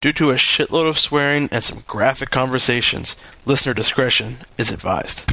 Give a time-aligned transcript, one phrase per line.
[0.00, 5.28] Due to a shitload of swearing and some graphic conversations, listener discretion is advised.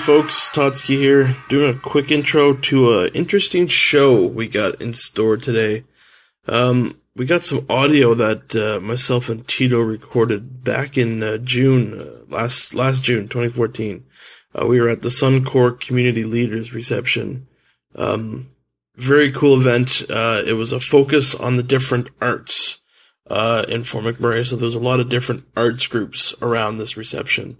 [0.00, 5.36] Folks, Todsky here, doing a quick intro to an interesting show we got in store
[5.36, 5.84] today.
[6.48, 12.00] Um, we got some audio that uh, myself and Tito recorded back in uh, June,
[12.00, 14.02] uh, last last June 2014.
[14.54, 17.46] Uh, we were at the Suncor Community Leaders Reception.
[17.94, 18.48] Um,
[18.96, 20.02] very cool event.
[20.08, 22.82] Uh, it was a focus on the different arts
[23.26, 26.96] uh, in Fort McMurray, so there was a lot of different arts groups around this
[26.96, 27.58] reception.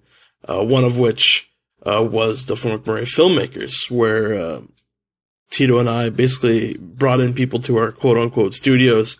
[0.48, 1.49] one of which
[1.84, 4.60] uh, was the Fort McMurray filmmakers, where uh,
[5.50, 9.18] Tito and I basically brought in people to our quote unquote studios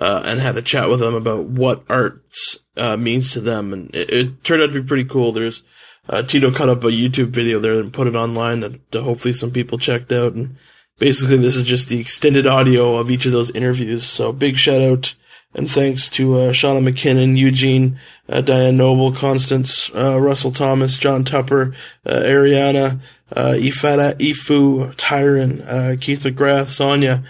[0.00, 3.94] uh, and had a chat with them about what arts uh, means to them, and
[3.94, 5.32] it, it, turned out to be pretty cool.
[5.32, 5.62] There's
[6.08, 9.32] uh, Tito cut up a YouTube video there and put it online that, that hopefully
[9.32, 10.56] some people checked out, and
[10.98, 14.04] basically this is just the extended audio of each of those interviews.
[14.04, 15.14] So big shout out
[15.54, 17.98] and thanks to uh, Shauna McKinnon, Eugene,
[18.28, 21.74] uh, Diane Noble, Constance, uh, Russell Thomas, John Tupper,
[22.06, 23.00] uh, Ariana,
[23.32, 27.24] uh, Ifada, Ifu, Tyron, uh, Keith McGrath, Sonia.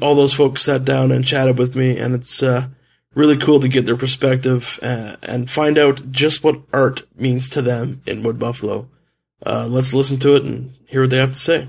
[0.00, 2.42] All those folks sat down and chatted with me, and it's
[3.14, 8.00] really cool to get their perspective and find out just what art means to them
[8.06, 8.88] in Wood Buffalo.
[9.44, 11.68] let's listen to it and hear what they have to say.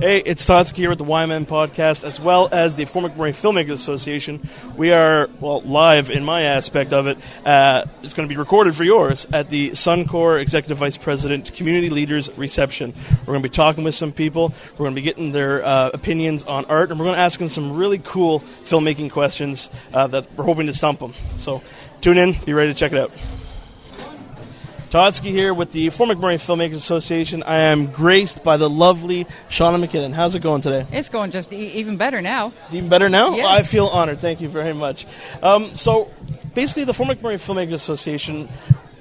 [0.00, 3.70] Hey, it's Todsky here with the YMN podcast, as well as the Fort McMurray Filmmakers
[3.70, 4.40] Association.
[4.76, 7.16] We are, well, live in my aspect of it.
[7.46, 11.90] Uh, it's going to be recorded for yours at the Suncor Executive Vice President Community
[11.90, 12.92] Leaders Reception.
[13.20, 14.52] We're going to be talking with some people.
[14.72, 17.38] We're going to be getting their uh, opinions on art, and we're going to ask
[17.38, 21.14] them some really cool filmmaking questions uh, that we're hoping to stump them.
[21.38, 21.62] So
[22.00, 23.12] tune in, be ready to check it out.
[24.94, 27.42] Todsky here with the Fort McMurray Filmmakers Association.
[27.42, 30.12] I am graced by the lovely Shauna McKinnon.
[30.12, 30.86] How's it going today?
[30.92, 32.52] It's going just e- even better now.
[32.66, 33.34] It's even better now?
[33.34, 33.44] Yes.
[33.44, 34.20] I feel honored.
[34.20, 35.04] Thank you very much.
[35.42, 36.12] Um, so,
[36.54, 38.48] basically, the Fort McMurray Filmmakers Association,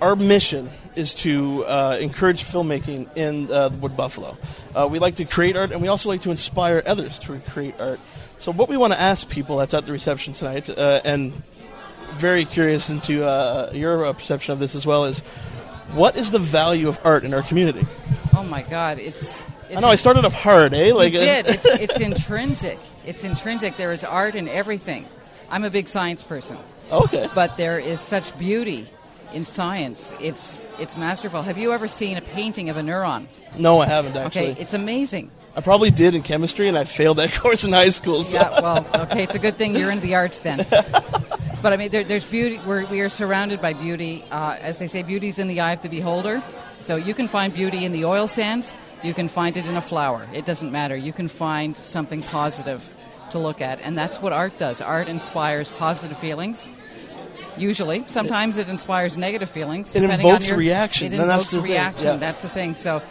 [0.02, 4.36] our mission is to uh, encourage filmmaking in uh, Wood Buffalo.
[4.74, 7.80] Uh, we like to create art, and we also like to inspire others to create
[7.80, 8.00] art.
[8.40, 11.32] So, what we want to ask people that's at the reception tonight, uh, and
[12.16, 15.24] very curious into uh, your uh, perception of this as well, is
[15.94, 17.86] what is the value of art in our community?
[18.34, 19.42] Oh my God, it's.
[19.70, 20.94] it's I know I started off hard, eh?
[20.94, 21.48] Like you did.
[21.48, 22.80] it's, it's intrinsic.
[23.06, 23.78] It's intrinsic.
[23.78, 25.06] There is art in everything.
[25.50, 26.58] I'm a big science person.
[26.92, 27.30] Okay.
[27.36, 28.88] But there is such beauty
[29.34, 30.16] in science.
[30.20, 31.44] It's it's masterful.
[31.44, 33.28] Have you ever seen a painting of a neuron?
[33.58, 34.52] No, I haven't actually.
[34.52, 35.32] Okay, it's amazing.
[35.56, 38.24] I probably did in chemistry, and I failed that course in high school.
[38.24, 38.38] So.
[38.38, 40.66] Yeah, well, okay, it's a good thing you're into the arts then.
[41.62, 42.60] but I mean, there, there's beauty.
[42.66, 44.24] We're, we are surrounded by beauty.
[44.32, 46.44] Uh, as they say, beauty's in the eye of the beholder.
[46.80, 48.74] So you can find beauty in the oil sands.
[49.04, 50.28] You can find it in a flower.
[50.34, 50.96] It doesn't matter.
[50.96, 52.94] You can find something positive
[53.32, 54.82] to look at, and that's what art does.
[54.82, 56.70] Art inspires positive feelings.
[57.58, 59.96] Usually, sometimes it, it inspires negative feelings.
[59.96, 61.14] It invokes your, reaction.
[61.14, 62.08] It invokes reaction.
[62.08, 62.18] Yeah.
[62.18, 62.74] That's the thing.
[62.74, 63.02] So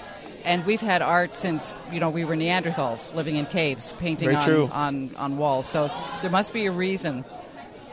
[0.45, 4.71] and we've had art since you know we were Neanderthals living in caves, painting on,
[4.71, 5.69] on, on walls.
[5.69, 7.25] So there must be a reason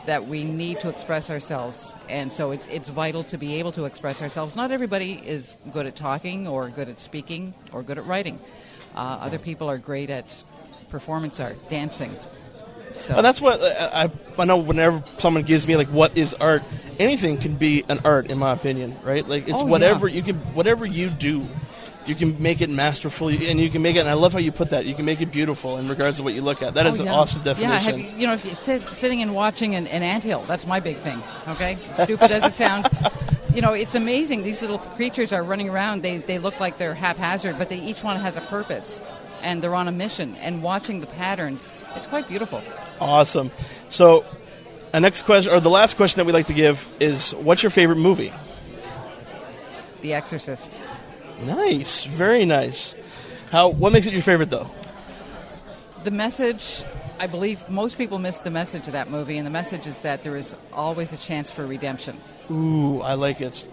[0.06, 3.84] that we need to express ourselves, and so it's it's vital to be able to
[3.84, 4.56] express ourselves.
[4.56, 8.38] Not everybody is good at talking, or good at speaking, or good at writing.
[8.94, 10.42] Uh, other people are great at
[10.88, 12.16] performance art, dancing.
[12.92, 13.14] So.
[13.14, 14.58] And that's what I, I know.
[14.58, 16.62] Whenever someone gives me like, "What is art?"
[16.98, 18.96] Anything can be an art, in my opinion.
[19.04, 19.26] Right?
[19.26, 20.16] Like it's oh, whatever yeah.
[20.16, 21.46] you can, whatever you do
[22.10, 24.50] you can make it masterful and you can make it and i love how you
[24.50, 24.84] put that.
[24.84, 26.74] You can make it beautiful in regards to what you look at.
[26.74, 27.06] That oh, is yeah.
[27.06, 29.86] an awesome definition yeah have you, you know if you sit sitting and watching an,
[29.86, 31.78] an anthill that's my big thing okay?
[31.94, 32.86] Stupid as it sounds.
[33.52, 34.44] You know it's amazing.
[34.44, 36.02] These little creatures are running around.
[36.02, 39.02] They, they look like they're haphazard but they each one has a purpose
[39.42, 42.62] and they're on a mission and watching the patterns it's quite beautiful.
[43.00, 43.50] Awesome.
[43.88, 44.24] So
[44.94, 47.70] a next question or the last question that we'd like to give is what's your
[47.70, 48.32] favorite movie?
[50.02, 50.80] The exorcist
[51.42, 52.94] Nice, very nice.
[53.50, 53.68] How?
[53.68, 54.70] What makes it your favorite, though?
[56.04, 56.84] The message.
[57.18, 60.22] I believe most people miss the message of that movie, and the message is that
[60.22, 62.18] there is always a chance for redemption.
[62.50, 63.66] Ooh, I like it.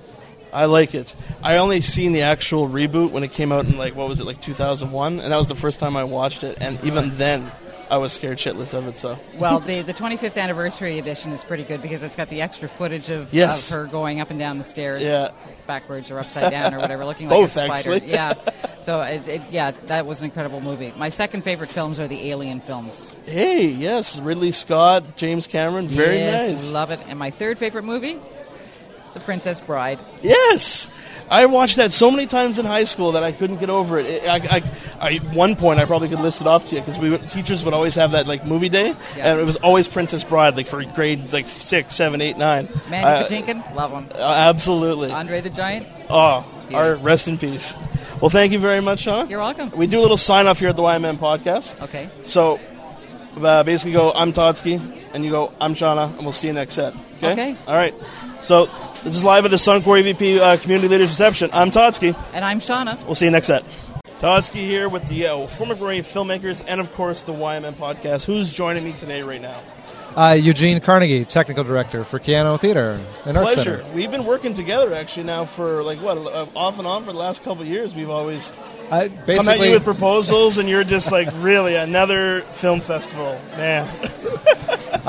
[0.52, 1.16] I like it.
[1.44, 4.26] I only seen the actual reboot when it came out in like what was it
[4.26, 6.58] like 2001, and that was the first time I watched it.
[6.62, 7.52] And even then,
[7.90, 8.98] I was scared shitless of it.
[8.98, 12.68] So well, the the 25th anniversary edition is pretty good because it's got the extra
[12.68, 13.70] footage of, yes.
[13.70, 15.32] of her going up and down the stairs, yeah.
[15.66, 17.94] backwards or upside down or whatever, looking like Both, a spider.
[17.94, 18.12] Actually.
[18.12, 18.34] Yeah.
[18.82, 20.94] So it, it, yeah, that was an incredible movie.
[20.98, 23.16] My second favorite films are the Alien films.
[23.26, 26.72] Hey, yes, Ridley Scott, James Cameron, very yes, nice.
[26.74, 27.00] Love it.
[27.08, 28.18] And my third favorite movie,
[29.14, 30.00] The Princess Bride.
[30.22, 30.90] Yes.
[31.30, 34.28] I watched that so many times in high school that I couldn't get over it.
[34.28, 36.98] I, I, I at one point, I probably could list it off to you because
[36.98, 39.32] we teachers would always have that like movie day, yeah.
[39.32, 42.70] and it was always Princess Bride, like for grades like six, seven, eight, nine.
[42.90, 44.08] Mandy uh, Patinkin, love him.
[44.14, 44.20] Uh,
[44.50, 45.12] absolutely.
[45.12, 45.88] Andre the Giant.
[46.10, 46.78] Oh, yeah.
[46.78, 47.76] our rest in peace.
[48.22, 49.30] Well, thank you very much, Shauna.
[49.30, 49.70] You're welcome.
[49.72, 51.82] We do a little sign off here at the YMN podcast.
[51.84, 52.10] Okay.
[52.24, 52.60] So,
[53.40, 54.82] uh, basically, go I'm Todsky,
[55.14, 56.94] and you go I'm Shauna, and we'll see you next set.
[57.18, 57.32] Okay.
[57.34, 57.58] Okay.
[57.68, 57.94] All right.
[58.42, 58.70] So
[59.08, 61.50] this is live at the Suncor EVP uh, Community Leaders Reception.
[61.54, 62.14] I'm Todsky.
[62.34, 63.02] And I'm Shauna.
[63.06, 63.64] We'll see you next set.
[64.20, 68.26] Todsky here with the uh, Fort McMurray filmmakers and, of course, the YMN podcast.
[68.26, 69.62] Who's joining me today right now?
[70.18, 73.82] Uh, Eugene Carnegie, technical director for Keyano Theater and Art Pleasure.
[73.84, 73.94] Center.
[73.94, 77.20] We've been working together actually now for like what uh, off and on for the
[77.20, 77.94] last couple of years.
[77.94, 78.52] We've always
[78.90, 83.88] uh, come at you with proposals, and you're just like, really another film festival, man.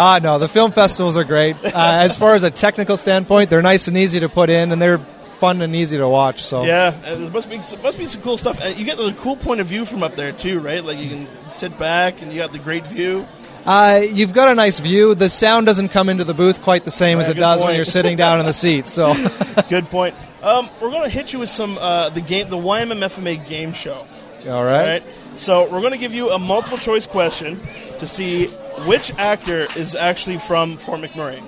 [0.01, 1.57] Ah, uh, no, the film festivals are great.
[1.65, 4.81] Uh, as far as a technical standpoint, they're nice and easy to put in, and
[4.81, 4.99] they're
[5.39, 6.43] fun and easy to watch.
[6.43, 8.61] So yeah, there must be must be some cool stuff.
[8.79, 10.85] you get the cool point of view from up there too, right?
[10.85, 13.27] Like you can sit back and you got the great view.
[13.69, 15.15] Uh, you've got a nice view.
[15.15, 17.67] The sound doesn't come into the booth quite the same as it does point.
[17.67, 18.87] when you're sitting down in the seat.
[18.87, 19.15] So,
[19.69, 20.15] good point.
[20.43, 24.07] Um, we're going to hit you with some uh, the game, the YMMFMA game show.
[24.47, 24.81] All right.
[24.81, 25.03] All right.
[25.37, 27.61] So we're going to give you a multiple choice question
[27.99, 28.47] to see
[28.87, 31.43] which actor is actually from Fort McMurray.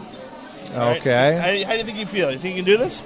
[0.73, 1.39] Okay.
[1.39, 1.65] Right?
[1.65, 2.31] How, how, do you think you feel?
[2.31, 3.03] You think you can do this?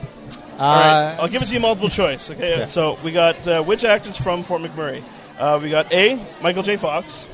[0.58, 1.16] Uh, All right.
[1.20, 2.32] I'll give it to you multiple choice.
[2.32, 2.54] Okay.
[2.54, 2.66] okay.
[2.66, 5.04] So we got uh, which actors from Fort McMurray?
[5.38, 6.20] Uh, we got A.
[6.42, 6.76] Michael J.
[6.76, 7.28] Fox.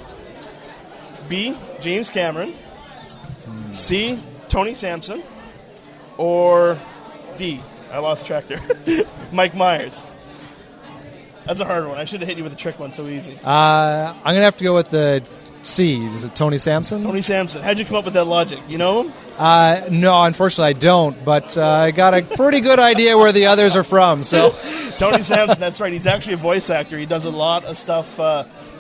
[1.31, 1.57] B.
[1.81, 2.53] James Cameron.
[2.53, 3.73] Hmm.
[3.73, 4.23] C.
[4.49, 5.23] Tony Sampson.
[6.19, 6.79] Or
[7.39, 7.61] D.
[7.91, 8.61] I lost track there.
[9.33, 10.05] Mike Myers.
[11.47, 11.97] That's a hard one.
[11.97, 13.39] I should have hit you with a trick one so easy.
[13.43, 15.27] Uh, I'm gonna have to go with the
[15.63, 15.99] C.
[15.99, 17.03] Is it Tony Sampson?
[17.03, 17.63] Tony Sampson.
[17.63, 18.61] How'd you come up with that logic?
[18.69, 19.13] You know him?
[19.39, 21.25] Uh, no, unfortunately, I don't.
[21.25, 24.23] But uh, I got a pretty good idea where the others are from.
[24.23, 24.51] So
[24.99, 25.59] Tony Sampson.
[25.59, 25.93] That's right.
[25.93, 26.99] He's actually a voice actor.
[26.99, 28.19] He does a lot of stuff.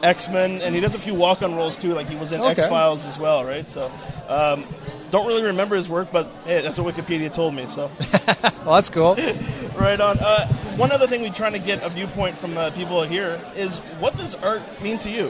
[0.02, 1.92] X Men, and he does a few walk on roles too.
[1.94, 2.62] Like he was in okay.
[2.62, 3.66] X Files as well, right?
[3.68, 3.90] So.
[4.28, 4.64] Um,
[5.10, 7.66] don't really remember his work, but hey, that's what Wikipedia told me.
[7.66, 7.90] So,
[8.64, 9.14] well, that's cool.
[9.76, 10.18] right on.
[10.20, 13.78] Uh, one other thing we're trying to get a viewpoint from uh, people here is
[13.98, 15.28] what does art mean to you?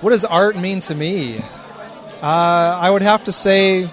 [0.00, 1.38] What does art mean to me?
[2.22, 3.88] Uh, I would have to say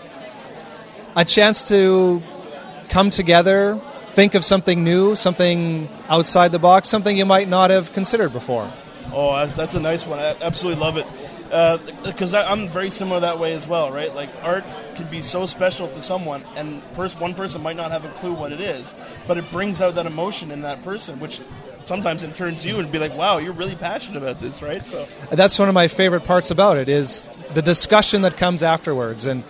[1.16, 2.24] a chance to
[2.89, 3.80] come together,
[4.12, 8.72] think of something new, something outside the box, something you might not have considered before.
[9.13, 10.19] Oh, that's, that's a nice one.
[10.19, 11.06] I absolutely love it
[12.04, 14.13] because uh, I'm very similar that way as well, right?
[14.16, 14.63] Like art
[14.96, 18.34] can be so special to someone, and pers- one person might not have a clue
[18.34, 18.96] what it is,
[19.28, 21.42] but it brings out that emotion in that person, which
[21.84, 24.86] sometimes it turns you and be like, "Wow, you're really passionate about this," right?
[24.88, 29.25] So that's one of my favorite parts about it is the discussion that comes afterwards,
[29.25, 29.44] and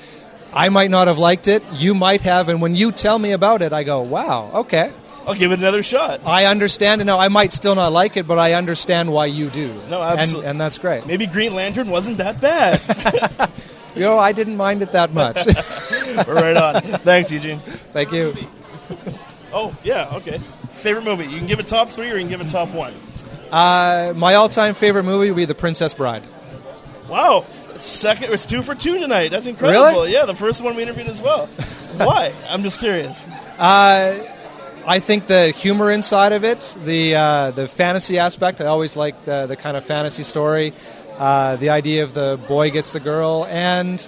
[0.53, 3.61] I might not have liked it, you might have, and when you tell me about
[3.61, 4.91] it, I go, "Wow, okay."
[5.27, 6.21] I'll give it another shot.
[6.25, 9.49] I understand, and now I might still not like it, but I understand why you
[9.49, 9.81] do.
[9.87, 11.05] No, absolutely, and, and that's great.
[11.05, 12.81] Maybe Green Lantern wasn't that bad.
[13.95, 15.45] you know, I didn't mind it that much.
[16.27, 16.81] We're right on.
[16.81, 17.59] Thanks, Eugene.
[17.93, 18.35] Thank you.
[19.53, 20.39] Oh yeah, okay.
[20.69, 21.25] Favorite movie?
[21.25, 22.93] You can give it top three, or you can give it top one.
[23.51, 26.23] Uh, my all-time favorite movie would be The Princess Bride.
[27.09, 27.45] Wow,
[27.83, 28.33] second.
[28.33, 29.29] It's two for two tonight.
[29.31, 29.83] That's incredible.
[29.83, 30.13] Really?
[30.13, 31.47] Yeah, the first one we interviewed as well.
[31.97, 32.33] Why?
[32.47, 33.25] I'm just curious.
[33.57, 34.17] Uh,
[34.85, 38.61] I think the humor inside of it, the uh, the fantasy aspect.
[38.61, 40.73] I always like the the kind of fantasy story.
[41.17, 44.07] Uh, the idea of the boy gets the girl, and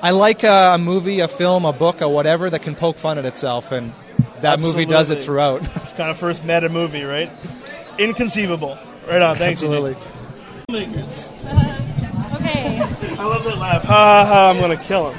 [0.00, 3.18] I like a, a, movie, a film, a book, or whatever that can poke fun
[3.18, 3.92] at itself, and
[4.38, 4.84] that Absolutely.
[4.84, 5.62] movie does it throughout.
[5.96, 7.30] kind of first meta movie, right?
[7.98, 8.78] Inconceivable.
[9.06, 9.36] Right on.
[9.36, 9.94] Thanks, Absolutely.
[10.68, 11.73] Uh, okay.
[13.24, 13.84] I love that laugh.
[13.84, 14.50] Ha ha!
[14.50, 15.18] I'm gonna kill him.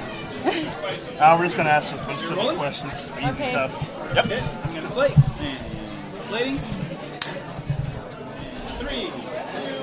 [1.20, 3.50] uh, we're just gonna ask some simple questions, easy okay.
[3.50, 4.12] stuff.
[4.14, 4.26] Yep.
[4.26, 4.40] Okay.
[4.42, 5.16] I'm gonna slate.
[6.14, 6.60] slating.
[8.78, 9.74] Three, two.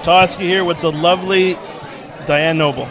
[0.00, 1.58] Todsky here with the lovely
[2.24, 2.88] Diane Noble.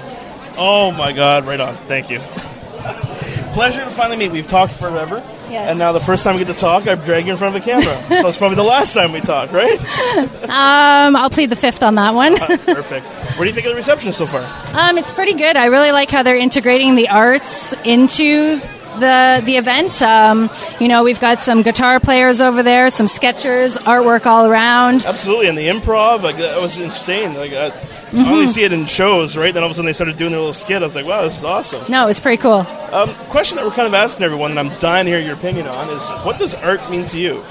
[0.58, 1.46] Oh my God!
[1.46, 1.76] Right on.
[1.76, 2.20] Thank you.
[3.54, 4.32] Pleasure to finally meet.
[4.32, 5.18] We've talked forever.
[5.50, 5.70] Yes.
[5.70, 7.62] And now the first time we get to talk, I drag you in front of
[7.62, 7.84] a camera.
[8.22, 9.80] so it's probably the last time we talk, right?
[10.52, 12.34] Um, I'll plead the fifth on that one.
[12.40, 13.06] uh, perfect.
[13.06, 14.42] What do you think of the reception so far?
[14.78, 15.56] Um, it's pretty good.
[15.56, 18.58] I really like how they're integrating the arts into
[19.00, 20.02] the the event.
[20.02, 25.06] Um, you know, we've got some guitar players over there, some sketchers, artwork all around.
[25.06, 27.34] Absolutely, and the improv, like that was insane.
[27.34, 27.70] Like I,
[28.12, 28.30] mm-hmm.
[28.30, 29.54] I only see it in shows, right?
[29.54, 30.82] Then all of a sudden they started doing their little skit.
[30.82, 31.90] I was like, wow, this is awesome.
[31.90, 32.66] No, it was pretty cool.
[32.92, 35.68] Um, question that we're kind of asking everyone, and I'm dying to hear your opinion
[35.68, 37.44] on, is what does art mean to you?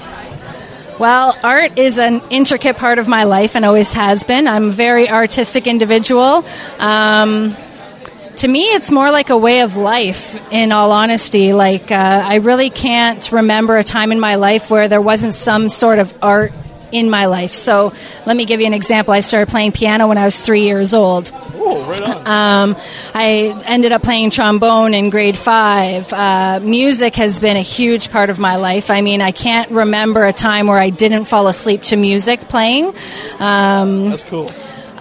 [0.99, 4.47] Well, art is an intricate part of my life and always has been.
[4.47, 6.45] I'm a very artistic individual.
[6.77, 7.55] Um,
[8.35, 11.53] to me, it's more like a way of life, in all honesty.
[11.53, 15.69] Like, uh, I really can't remember a time in my life where there wasn't some
[15.69, 16.53] sort of art
[16.91, 17.53] in my life.
[17.53, 17.93] So
[18.25, 19.13] let me give you an example.
[19.13, 21.31] I started playing piano when I was three years old.
[21.33, 22.71] Oh, right on.
[22.71, 22.77] Um,
[23.13, 26.11] I ended up playing trombone in grade five.
[26.11, 28.89] Uh, music has been a huge part of my life.
[28.89, 32.93] I mean, I can't remember a time where I didn't fall asleep to music playing.
[33.39, 34.47] Um, That's cool.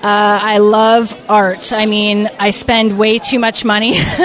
[0.03, 1.75] Uh, I love art.
[1.75, 3.99] I mean, I spend way too much money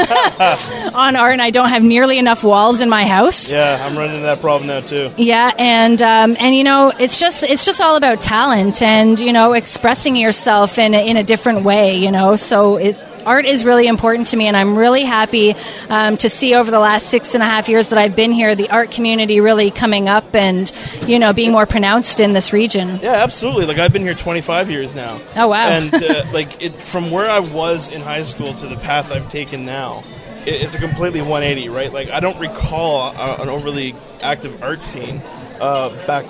[0.94, 3.51] on art, and I don't have nearly enough walls in my house.
[3.51, 5.12] Yeah, I'm running into that problem now too.
[5.17, 9.34] Yeah, and um, and you know, it's just it's just all about talent and you
[9.34, 11.98] know expressing yourself in a, in a different way.
[11.98, 15.55] You know, so it art is really important to me, and I'm really happy
[15.89, 18.55] um, to see over the last six and a half years that I've been here,
[18.55, 20.72] the art community really coming up and
[21.08, 23.00] you know being more pronounced in this region.
[23.01, 23.65] Yeah, absolutely.
[23.65, 25.20] Like I've been here 25 years now.
[25.36, 25.67] Oh wow!
[25.67, 29.29] And uh, like it, from where I was in high school to the path I've
[29.29, 30.03] taken now,
[30.46, 31.70] it, it's a completely 180.
[31.70, 31.91] Right?
[31.91, 35.22] Like I don't recall a, an overly active art scene
[35.60, 36.25] uh, back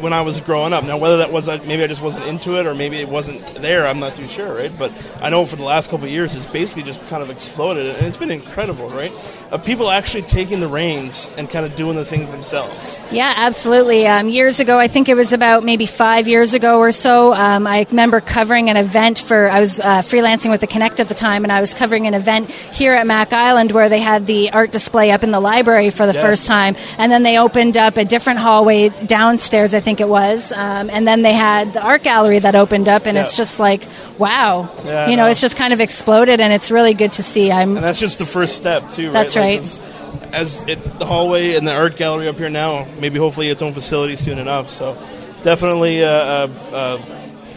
[0.00, 0.84] when I was growing up.
[0.84, 3.86] Now, whether that was maybe I just wasn't into it or maybe it wasn't there,
[3.86, 4.76] I'm not too sure, right?
[4.76, 7.94] But I know for the last couple of years, it's basically just kind of exploded,
[7.94, 9.12] and it's been incredible, right?
[9.50, 13.00] Of people actually taking the reins and kind of doing the things themselves.
[13.10, 14.06] Yeah, absolutely.
[14.06, 17.66] Um, years ago, I think it was about maybe five years ago or so, um,
[17.66, 21.14] I remember covering an event for, I was uh, freelancing with the Connect at the
[21.14, 24.50] time, and I was covering an event here at Mac Island where they had the
[24.50, 26.22] art display up in the library for the yes.
[26.22, 30.52] first time, and then they opened up a different hallway downstairs, I think it was,
[30.52, 33.22] um, and then they had the art gallery that opened up, and yeah.
[33.22, 35.30] it's just like, wow, yeah, you know, no.
[35.30, 37.50] it's just kind of exploded, and it's really good to see.
[37.50, 39.06] I'm, and that's just the first step, too.
[39.06, 39.12] Right?
[39.12, 40.34] That's like right.
[40.34, 43.72] As it, the hallway and the art gallery up here now, maybe hopefully its own
[43.72, 44.68] facility soon enough.
[44.70, 44.94] So
[45.42, 47.02] definitely, uh, uh, uh,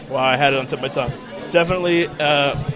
[0.08, 1.12] well, I had it on tip of my tongue.
[1.50, 2.70] Definitely, uh,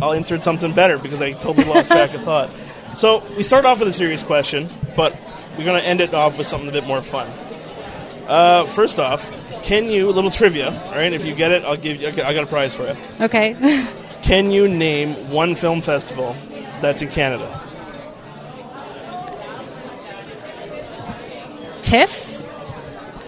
[0.00, 2.50] I'll insert something better because I totally lost track of thought.
[2.96, 5.16] So we start off with a serious question, but
[5.56, 7.30] we're going to end it off with something a bit more fun.
[8.32, 9.30] Uh, first off,
[9.62, 10.70] can you a little trivia?
[10.86, 12.08] All right, if you get it, I'll give you.
[12.08, 12.96] I got a prize for you.
[13.20, 13.54] Okay.
[14.22, 16.34] can you name one film festival
[16.80, 17.60] that's in Canada?
[21.82, 22.30] TIFF.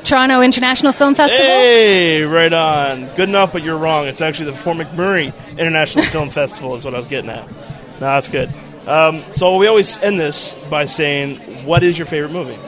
[0.05, 1.47] Toronto International Film Festival.
[1.47, 3.07] Hey, right on.
[3.15, 4.07] Good enough, but you're wrong.
[4.07, 7.47] It's actually the Fort McMurray International Film Festival, is what I was getting at.
[7.47, 8.49] No, that's good.
[8.87, 12.59] Um, so we always end this by saying, "What is your favorite movie?"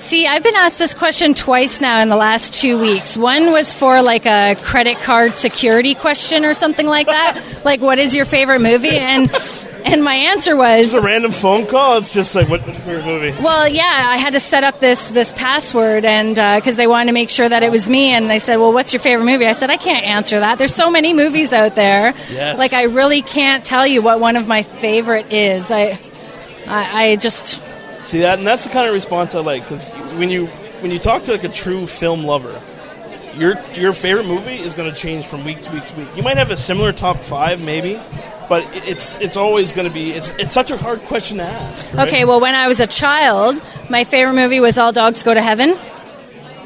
[0.00, 3.18] See, I've been asked this question twice now in the last two weeks.
[3.18, 7.60] One was for like a credit card security question or something like that.
[7.66, 8.96] like, what is your favorite movie?
[8.96, 9.30] And
[9.84, 11.98] and my answer was it's a random phone call.
[11.98, 13.42] It's just like what's your favorite movie?
[13.42, 17.08] Well, yeah, I had to set up this this password, and because uh, they wanted
[17.08, 19.46] to make sure that it was me, and they said, "Well, what's your favorite movie?"
[19.46, 20.56] I said, "I can't answer that.
[20.56, 22.14] There's so many movies out there.
[22.30, 22.58] Yes.
[22.58, 25.70] Like, I really can't tell you what one of my favorite is.
[25.70, 25.98] I,
[26.66, 27.62] I, I just
[28.10, 29.86] See that, and that's the kind of response I like because
[30.18, 30.46] when you
[30.80, 32.60] when you talk to like a true film lover,
[33.36, 36.16] your your favorite movie is going to change from week to week to week.
[36.16, 38.00] You might have a similar top five, maybe,
[38.48, 41.94] but it's it's always going to be it's it's such a hard question to ask.
[41.94, 42.08] Right?
[42.08, 45.40] Okay, well, when I was a child, my favorite movie was All Dogs Go to
[45.40, 45.78] Heaven.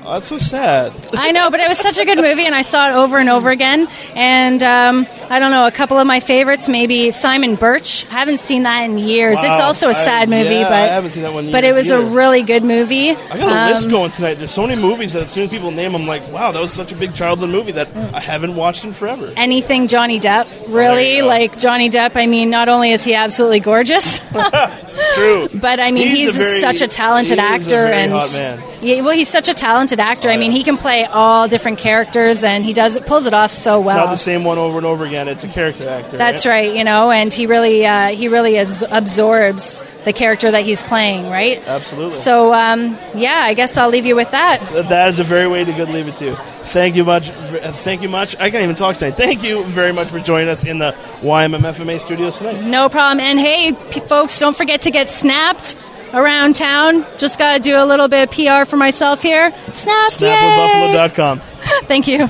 [0.07, 0.93] Oh, that's so sad.
[1.15, 3.31] I know, but it was such a good movie, and I saw it over and
[3.31, 3.89] over again.
[4.15, 8.07] And um, I don't know, a couple of my favorites, maybe Simon Birch.
[8.11, 9.37] I haven't seen that in years.
[9.37, 9.53] Wow.
[9.53, 11.51] It's also a sad I, movie, yeah, but I haven't seen that one.
[11.51, 12.03] But it was either.
[12.03, 13.11] a really good movie.
[13.13, 14.35] I got a um, list going tonight.
[14.35, 16.73] There's so many movies that as soon as people name, I'm like, wow, that was
[16.73, 19.33] such a big childhood movie that I haven't watched in forever.
[19.39, 21.23] Anything Johnny Depp, really?
[21.23, 22.13] like Johnny Depp.
[22.15, 24.21] I mean, not only is he absolutely gorgeous.
[24.35, 25.49] it's true.
[25.65, 29.15] But I mean, he's, he's a very, such a talented actor, a and yeah, well,
[29.15, 30.29] he's such a talented actor.
[30.29, 33.51] I mean, he can play all different characters, and he does it, pulls it off
[33.51, 33.97] so well.
[33.97, 35.29] It's not the same one over and over again.
[35.29, 36.17] It's a character actor.
[36.17, 36.69] That's right.
[36.69, 40.83] right you know, and he really, uh, he really is, absorbs the character that he's
[40.83, 41.67] playing, right?
[41.67, 42.11] Absolutely.
[42.11, 44.61] So, um, yeah, I guess I'll leave you with that.
[44.89, 46.37] That is a very way to good leave it to.
[46.67, 47.31] Thank you much.
[47.31, 48.37] Thank you much.
[48.39, 49.17] I can't even talk tonight.
[49.17, 52.65] Thank you very much for joining us in the YMMFMA studios tonight.
[52.65, 53.21] No problem.
[53.21, 55.77] And hey, p- folks, don't forget to get snapped
[56.15, 57.05] around town.
[57.19, 59.51] Just got to do a little bit of PR for myself here.
[59.73, 61.39] Snap, Snapwithbuffalo.com.
[61.87, 62.29] Thank you.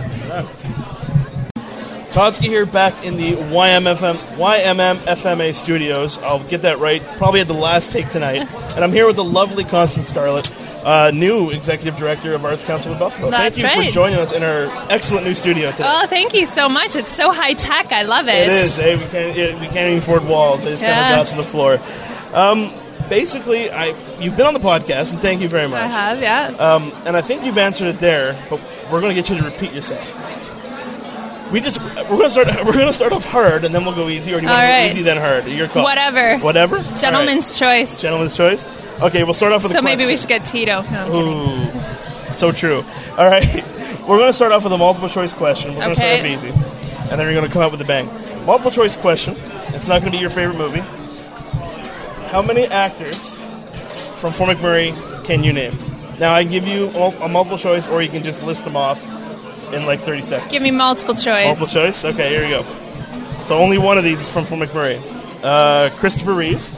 [2.14, 6.19] Todsky here back in the YMFM, YMM studios.
[6.19, 8.49] I'll get that right, probably at the last take tonight.
[8.76, 10.49] And I'm here with the lovely Constance Scarlett,
[10.85, 13.31] uh, new executive director of Arts Council of Buffalo.
[13.31, 13.88] That's thank you right.
[13.88, 15.91] for joining us in our excellent new studio today.
[15.93, 16.95] Oh, thank you so much.
[16.95, 17.91] It's so high tech.
[17.91, 18.47] I love it.
[18.47, 18.79] It is.
[18.79, 18.95] Eh?
[18.95, 19.37] We can't.
[19.37, 20.62] It, we can't even afford walls.
[20.62, 21.11] They just kind Yeah.
[21.14, 21.81] of dust on the floor.
[22.33, 22.73] Um,
[23.09, 25.81] basically, I you've been on the podcast, and thank you very much.
[25.81, 26.47] I have, yeah.
[26.59, 29.45] Um, and I think you've answered it there, but we're going to get you to
[29.45, 30.21] repeat yourself.
[31.53, 33.95] We just we're going to start we're going to start off hard, and then we'll
[33.95, 35.47] go easy, or do you want All to go easy then hard?
[35.47, 35.85] Your call.
[35.85, 36.39] Whatever.
[36.39, 36.83] Whatever.
[36.97, 37.87] Gentleman's right.
[37.87, 38.01] choice.
[38.01, 38.67] Gentleman's choice.
[39.01, 40.83] Okay, we'll start off with a So maybe we should get Tito.
[40.83, 41.13] No.
[41.13, 42.85] Ooh, so true.
[43.19, 43.45] All right,
[44.09, 45.75] we're going to start off with a multiple choice question.
[45.75, 47.85] We're going to start off easy, and then we're going to come out with a
[47.85, 48.07] bang.
[48.47, 49.37] Multiple choice question.
[49.69, 50.83] It's not going to be your favorite movie.
[52.35, 53.38] How many actors
[54.17, 54.93] from Fort McMurray
[55.25, 55.79] can you name?
[56.19, 59.00] Now I can give you a multiple choice, or you can just list them off
[59.73, 60.50] in like 30 seconds.
[60.50, 61.45] Give me multiple choice.
[61.47, 62.05] Multiple choice.
[62.05, 62.64] Okay, here you go.
[63.45, 65.00] So only one of these is from Fort McMurray.
[65.45, 66.69] Uh, Christopher Reeve,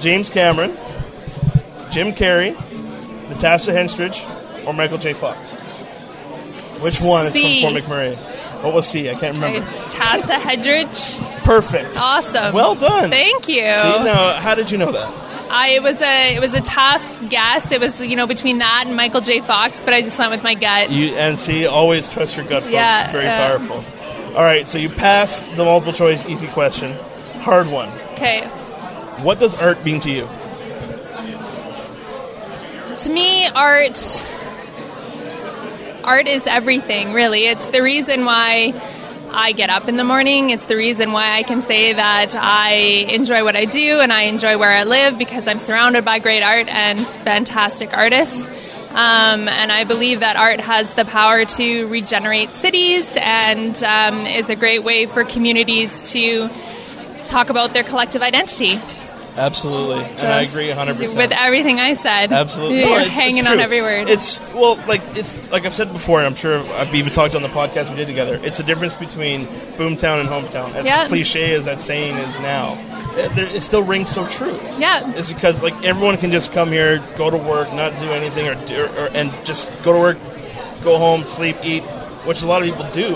[0.00, 0.76] James Cameron,
[1.92, 2.56] Jim Carrey,
[3.28, 4.18] Natasha Henstridge,
[4.66, 5.12] or Michael J.
[5.12, 5.54] Fox.
[6.82, 7.62] Which one is C.
[7.62, 8.37] from Fort McMurray?
[8.62, 9.08] What was C?
[9.08, 9.60] I can't remember.
[9.88, 11.18] Tassa Hedrich.
[11.44, 11.96] Perfect.
[11.98, 12.52] Awesome.
[12.54, 13.10] Well done.
[13.10, 13.54] Thank you.
[13.56, 15.08] See, now, how did you know that?
[15.50, 17.72] I, it was a it was a tough guess.
[17.72, 19.40] It was you know between that and Michael J.
[19.40, 20.90] Fox, but I just went with my gut.
[20.90, 22.72] You and see, always trust your gut, folks.
[22.72, 23.84] Yeah, It's very powerful.
[24.36, 26.92] All right, so you passed the multiple choice easy question.
[27.40, 27.88] Hard one.
[28.12, 28.42] Okay.
[29.22, 30.28] What does art mean to you?
[32.94, 33.96] To me, art
[36.08, 37.44] art is everything, really.
[37.44, 38.72] It's the reason why
[39.30, 40.48] I get up in the morning.
[40.48, 42.72] It's the reason why I can say that I
[43.10, 46.42] enjoy what I do and I enjoy where I live because I'm surrounded by great
[46.42, 48.48] art and fantastic artists.
[48.88, 54.48] Um, and I believe that art has the power to regenerate cities and um, is
[54.48, 56.48] a great way for communities to
[57.26, 58.80] talk about their collective identity.
[59.38, 61.16] Absolutely, and I agree 100%.
[61.16, 64.08] With everything I said, Absolutely, you're it's- hanging it's on every word.
[64.10, 67.42] It's well, like it's like I've said before, and I'm sure I've even talked on
[67.42, 68.40] the podcast we did together.
[68.42, 69.46] It's the difference between
[69.78, 70.74] boomtown and hometown.
[70.74, 71.06] As Yeah.
[71.06, 72.76] cliche as that saying is now,
[73.16, 74.58] it, it still rings so true.
[74.78, 78.48] yeah, It's because like everyone can just come here, go to work, not do anything,
[78.48, 80.18] or, or and just go to work,
[80.82, 81.82] go home, sleep, eat,
[82.24, 83.14] which a lot of people do.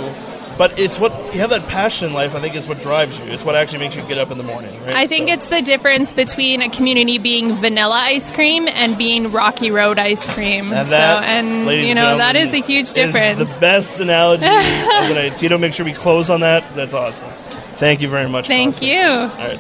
[0.63, 2.37] But it's what you have that passion in life.
[2.37, 3.25] I think is what drives you.
[3.25, 4.71] It's what actually makes you get up in the morning.
[4.85, 4.95] Right?
[4.95, 9.33] I think So- it's the difference between a community being vanilla ice cream and being
[9.33, 10.73] Rocky Road ice cream.
[10.73, 13.39] And so, that, and you know, that is a huge difference.
[13.41, 15.37] the best analogy of the night.
[15.37, 16.71] Tito, make sure we close on that.
[16.71, 17.29] That's awesome.
[17.75, 18.47] Thank you very much.
[18.47, 19.01] Thank you.
[19.01, 19.59] All right.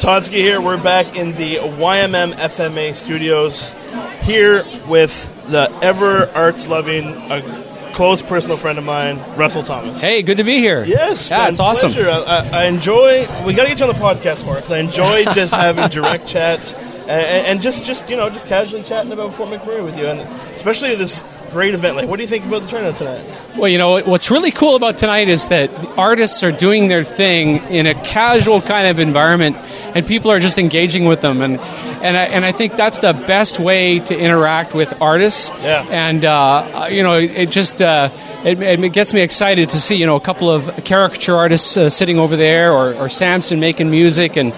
[0.00, 0.62] Todsky here.
[0.62, 3.74] We're back in the YMM FMA studios
[4.22, 7.62] here with the ever arts loving, a uh,
[7.92, 10.00] close personal friend of mine, Russell Thomas.
[10.00, 10.84] Hey, good to be here.
[10.84, 11.92] Yes, yeah, it's awesome.
[12.04, 13.26] I, I, I enjoy.
[13.44, 16.26] We got to get you on the podcast more because I enjoy just having direct
[16.26, 20.06] chats and, and just, just you know, just casually chatting about Fort McMurray with you,
[20.06, 20.20] and
[20.54, 21.96] especially this great event.
[21.96, 23.24] Like, what do you think about the turnout tonight?
[23.56, 27.62] Well, you know what's really cool about tonight is that artists are doing their thing
[27.64, 29.56] in a casual kind of environment,
[29.94, 31.58] and people are just engaging with them, and
[32.02, 35.50] and I, and I think that's the best way to interact with artists.
[35.62, 35.86] Yeah.
[35.90, 37.80] And uh, you know, it just.
[37.80, 38.10] Uh,
[38.44, 41.88] it, it gets me excited to see, you know, a couple of caricature artists uh,
[41.88, 44.52] sitting over there, or, or Samson making music, and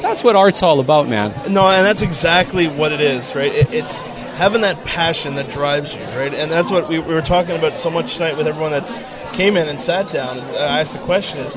[0.00, 1.30] that's what art's all about, man.
[1.52, 3.52] No, and that's exactly what it is, right?
[3.54, 4.00] It, it's
[4.40, 6.32] having that passion that drives you, right?
[6.32, 8.98] And that's what we, we were talking about so much tonight with everyone that's
[9.34, 10.40] came in and sat down.
[10.40, 11.54] I asked the question: Is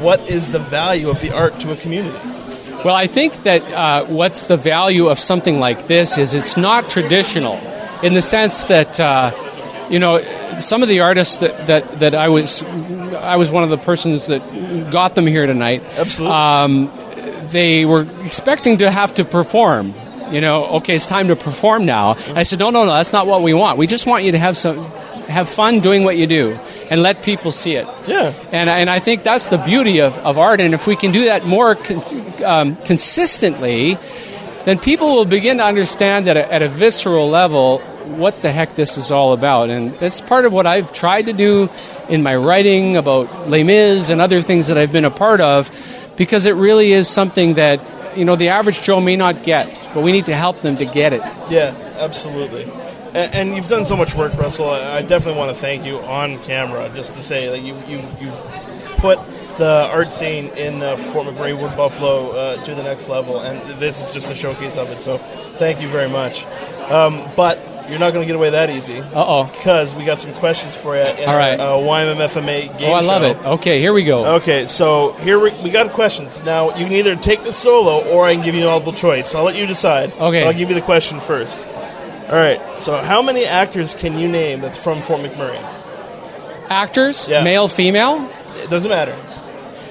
[0.00, 2.31] what is the value of the art to a community?
[2.84, 6.90] Well, I think that uh, what's the value of something like this is it's not
[6.90, 7.60] traditional
[8.02, 9.30] in the sense that, uh,
[9.88, 10.20] you know,
[10.58, 14.26] some of the artists that, that, that I was, I was one of the persons
[14.26, 14.40] that
[14.90, 15.84] got them here tonight.
[15.96, 16.36] Absolutely.
[16.36, 16.90] Um,
[17.52, 19.94] they were expecting to have to perform.
[20.30, 22.16] You know, okay, it's time to perform now.
[22.34, 23.78] I said, no, no, no, that's not what we want.
[23.78, 24.78] We just want you to have some,
[25.32, 26.58] have fun doing what you do,
[26.90, 27.86] and let people see it.
[28.06, 28.32] Yeah.
[28.52, 30.60] And, and I think that's the beauty of, of art.
[30.60, 33.98] And if we can do that more con- um, consistently,
[34.64, 37.80] then people will begin to understand that at a visceral level
[38.16, 39.70] what the heck this is all about.
[39.70, 41.68] And that's part of what I've tried to do
[42.08, 45.70] in my writing about Les Mis and other things that I've been a part of,
[46.16, 47.80] because it really is something that
[48.16, 50.84] you know the average Joe may not get, but we need to help them to
[50.84, 51.22] get it.
[51.48, 52.64] Yeah, absolutely.
[53.14, 54.70] And, and you've done so much work, Russell.
[54.70, 58.22] I I definitely want to thank you on camera, just to say that you you've,
[58.22, 58.38] you've
[58.98, 59.18] put
[59.58, 63.40] the art scene in uh, Fort McMurray, Wood Buffalo, uh, to the next level.
[63.40, 65.00] And this is just a showcase of it.
[65.00, 65.18] So
[65.58, 66.44] thank you very much.
[66.90, 67.58] Um, but
[67.90, 69.00] you're not going to get away that easy.
[69.00, 69.44] Uh oh.
[69.52, 71.60] Because we got some questions for you in All right.
[71.60, 73.28] our uh, YMMFMA game Oh, I love show.
[73.30, 73.46] it.
[73.58, 74.36] Okay, here we go.
[74.36, 76.42] Okay, so here we, we got questions.
[76.44, 79.34] Now, you can either take the solo or I can give you an audible choice.
[79.34, 80.12] I'll let you decide.
[80.14, 80.44] Okay.
[80.44, 81.66] I'll give you the question first.
[82.28, 85.60] All right, so how many actors can you name that's from Fort McMurray?
[86.70, 87.42] Actors, Yeah.
[87.44, 88.28] male, female.
[88.62, 89.14] It doesn't matter.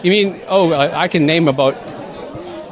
[0.01, 0.39] You mean?
[0.47, 1.75] Oh, I I can name about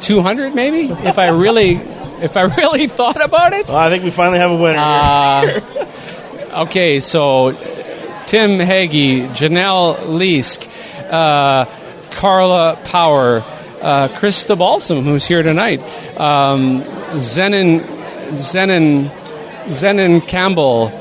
[0.01, 1.71] two hundred, maybe, if I really,
[2.21, 3.67] if I really thought about it.
[3.67, 4.79] Well, I think we finally have a winner.
[4.79, 7.51] Uh, okay, so
[8.25, 10.67] Tim Hagee, Janelle Leask,
[11.11, 11.65] uh,
[12.11, 13.43] Carla Power,
[13.81, 15.81] uh, Krista Balsam, who's here tonight,
[16.19, 16.81] um,
[17.19, 17.81] Zenon,
[18.31, 19.11] Zenon,
[19.69, 20.91] Zenon Campbell,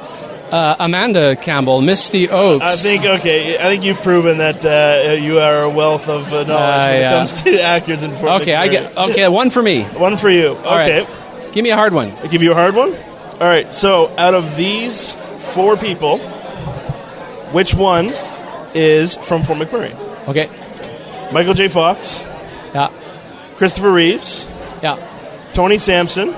[0.53, 2.65] uh, Amanda Campbell, Misty Oaks.
[2.65, 3.57] I think okay.
[3.59, 7.01] I think you've proven that uh, you are a wealth of uh, knowledge when it
[7.01, 7.19] yeah.
[7.19, 9.29] comes to actors in Fort Okay, I get okay.
[9.29, 9.83] One for me.
[9.85, 10.49] one for you.
[10.57, 11.03] All right.
[11.03, 12.13] okay, Give me a hard one.
[12.13, 12.95] I give you a hard one.
[12.95, 13.73] All right.
[13.73, 15.15] So out of these
[15.55, 16.19] four people,
[17.53, 18.11] which one
[18.75, 19.95] is from Fort McMurray?
[20.29, 20.49] Okay.
[21.33, 21.69] Michael J.
[21.69, 22.25] Fox,
[22.75, 22.91] Yeah.
[23.57, 24.47] Christopher Reeves,
[24.83, 24.97] Yeah.
[25.55, 26.35] Tony Sampson,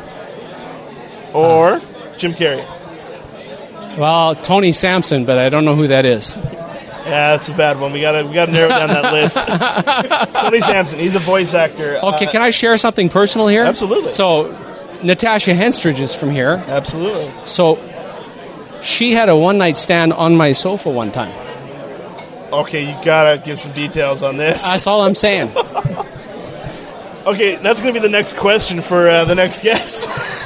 [1.32, 1.80] or
[2.20, 2.64] Jim Carrey.
[3.98, 6.36] Well, Tony Sampson, but I don't know who that is.
[6.36, 7.92] Yeah, that's a bad one.
[7.92, 9.36] We gotta we gotta narrow down that list.
[10.40, 11.98] Tony Sampson, he's a voice actor.
[12.02, 13.64] Okay, Uh, can I share something personal here?
[13.64, 14.12] Absolutely.
[14.12, 14.56] So,
[15.02, 16.62] Natasha Henstridge is from here.
[16.68, 17.32] absolutely.
[17.46, 17.78] So,
[18.82, 21.32] she had a one night stand on my sofa one time.
[22.52, 24.62] Okay, you gotta give some details on this.
[24.64, 25.50] That's all I'm saying.
[27.26, 30.08] Okay, that's gonna be the next question for uh, the next guest.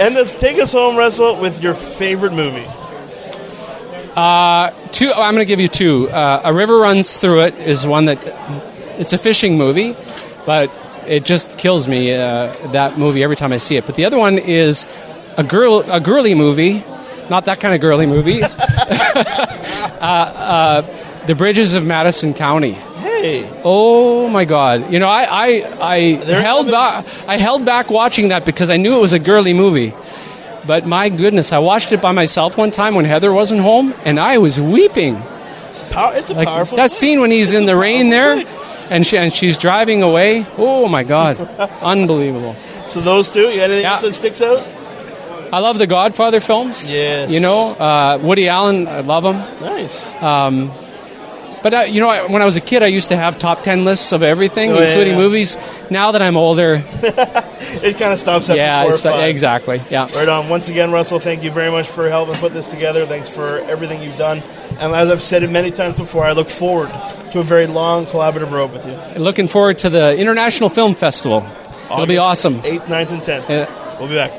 [0.00, 2.66] and let's take us home, Russell, with your favorite movie.
[4.92, 5.12] Two.
[5.14, 6.10] Oh, I'm going to give you two.
[6.10, 8.18] Uh, a River Runs Through It is one that
[8.98, 9.96] it's a fishing movie,
[10.44, 10.70] but
[11.06, 13.86] it just kills me uh, that movie every time I see it.
[13.86, 14.86] But the other one is
[15.38, 16.84] a girl, a girly movie,
[17.30, 18.42] not that kind of girly movie.
[18.44, 18.48] uh,
[20.00, 22.76] uh, the Bridges of Madison County.
[23.64, 24.90] Oh my God!
[24.92, 25.46] You know, I I,
[25.80, 25.98] I
[26.40, 27.04] held back.
[27.28, 29.92] I held back watching that because I knew it was a girly movie.
[30.66, 34.18] But my goodness, I watched it by myself one time when Heather wasn't home, and
[34.20, 35.16] I was weeping.
[35.90, 36.76] pow- it's a Like powerful.
[36.76, 38.44] that scene when he's in the rain there,
[38.90, 40.46] and she and she's driving away.
[40.58, 41.38] Oh my God,
[41.82, 42.54] unbelievable!
[42.88, 43.48] So those two.
[43.48, 43.92] You got anything Yeah.
[43.92, 44.64] else that sticks out?
[45.52, 46.88] I love the Godfather films.
[46.88, 47.28] Yes.
[47.30, 49.36] You know, uh, Woody Allen, I love him.
[49.60, 50.06] Nice.
[51.62, 53.62] But uh, you know, I, when I was a kid, I used to have top
[53.62, 55.18] ten lists of everything, Oh, including yeah.
[55.18, 55.58] movies.
[55.90, 56.82] Now that I'm older,
[57.82, 59.28] It kind of stops at yeah, four five.
[59.28, 59.82] exactly.
[59.90, 60.08] Yeah.
[60.14, 60.48] Right on.
[60.48, 63.04] Once again, Russell, thank you very much for helping put this together.
[63.06, 64.42] Thanks for everything you've done.
[64.78, 66.88] And as I've said it many times before, I look forward
[67.32, 68.94] to a very long collaborative road with you.
[69.20, 71.46] Looking forward to the International Film Festival.
[71.92, 72.54] It'll be awesome.
[72.62, 73.48] 8th, 9th, and 10th.
[73.50, 73.98] Yeah.
[73.98, 74.30] We'll be back.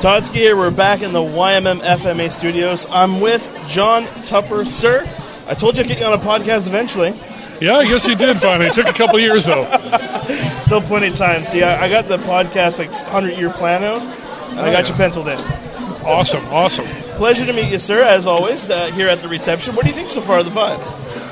[0.00, 0.56] Todd here.
[0.56, 2.86] We're back in the YMM FMA studios.
[2.90, 4.64] I'm with John Tupper.
[4.64, 5.04] Sir,
[5.48, 7.14] I told you I'd get you on a podcast eventually.
[7.60, 8.66] Yeah, I guess you did finally.
[8.66, 9.64] It took a couple years though.
[10.60, 11.44] Still plenty of time.
[11.44, 14.94] See, I, I got the podcast like 100 year plan out, and I got you
[14.94, 15.38] penciled in.
[16.04, 16.84] Awesome, awesome.
[17.16, 19.74] Pleasure to meet you, sir, as always, uh, here at the reception.
[19.74, 20.80] What do you think so far of the vibe?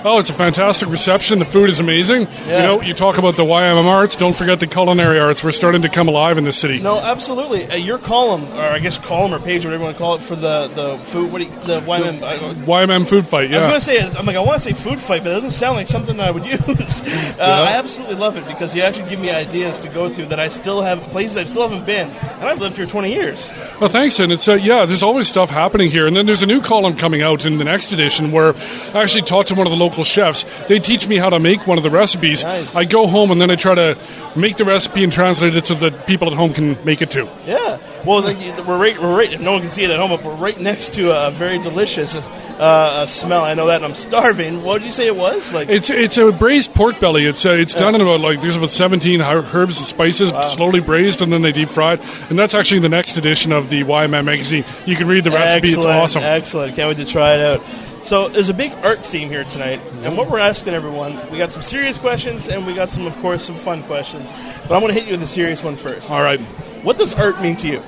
[0.06, 1.38] Oh, it's a fantastic reception.
[1.38, 2.22] The food is amazing.
[2.22, 2.56] Yeah.
[2.56, 4.16] You know, you talk about the YMM arts.
[4.16, 5.42] Don't forget the culinary arts.
[5.42, 6.78] We're starting to come alive in the city.
[6.78, 7.64] No, absolutely.
[7.64, 10.20] Uh, your column, or I guess column or page, whatever you want to call it,
[10.20, 12.22] for the, the food, what do you, the YMM.
[12.22, 13.48] I YMM food fight.
[13.48, 13.56] Yeah.
[13.56, 15.36] I was going to say, I'm like, I want to say food fight, but it
[15.36, 16.60] doesn't sound like something that I would use.
[16.60, 20.38] Uh, I absolutely love it because you actually give me ideas to go to that
[20.38, 23.48] I still have, places I still haven't been, and I've lived here 20 years.
[23.80, 24.20] Well, thanks.
[24.20, 26.06] And it's uh, yeah, there's always stuff happening here.
[26.06, 28.54] And then there's a new column coming out in the next edition where
[28.92, 30.42] I actually talked to one of the local chefs.
[30.64, 32.42] They teach me how to make one of the recipes.
[32.42, 32.74] Nice.
[32.74, 33.98] I go home and then I try to
[34.34, 37.28] make the recipe and translate it so that people at home can make it too.
[37.46, 37.78] Yeah.
[38.04, 40.58] Well, we're right, we're right, no one can see it at home, but we're right
[40.60, 43.42] next to a very delicious uh, smell.
[43.44, 44.62] I know that, and I'm starving.
[44.62, 45.54] What did you say it was?
[45.54, 47.24] Like, It's it's a braised pork belly.
[47.24, 51.22] It's uh, it's done in about like there's about 17 herbs and spices, slowly braised,
[51.22, 52.00] and then they deep fried.
[52.28, 54.64] And that's actually the next edition of the YMM magazine.
[54.84, 55.68] You can read the recipe.
[55.68, 56.22] It's awesome.
[56.22, 56.76] Excellent.
[56.76, 57.60] Can't wait to try it out.
[58.04, 61.52] So there's a big art theme here tonight, and what we're asking everyone, we got
[61.52, 64.30] some serious questions, and we got some, of course, some fun questions.
[64.68, 66.10] But I'm going to hit you with a serious one first.
[66.10, 66.38] All right.
[66.82, 67.82] What does art mean to you?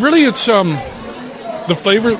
[0.00, 0.70] Really, it's um
[1.66, 2.16] the flavor.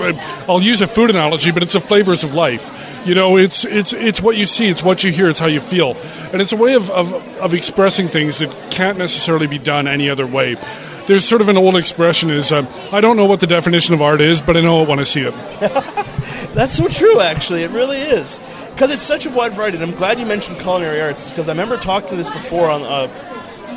[0.49, 3.07] I'll use a food analogy, but it's the flavors of life.
[3.07, 5.61] You know, it's it's it's what you see, it's what you hear, it's how you
[5.61, 5.97] feel,
[6.33, 10.11] and it's a way of of, of expressing things that can't necessarily be done any
[10.11, 10.57] other way.
[11.07, 14.03] There's sort of an old expression is um, I don't know what the definition of
[14.03, 15.95] art is, but I know it when I see it.
[16.55, 17.63] That's so true, actually.
[17.63, 18.39] It really is.
[18.73, 19.77] because it's such a wide variety.
[19.77, 22.83] And I'm glad you mentioned culinary arts because I remember talking to this before on
[22.83, 23.07] uh,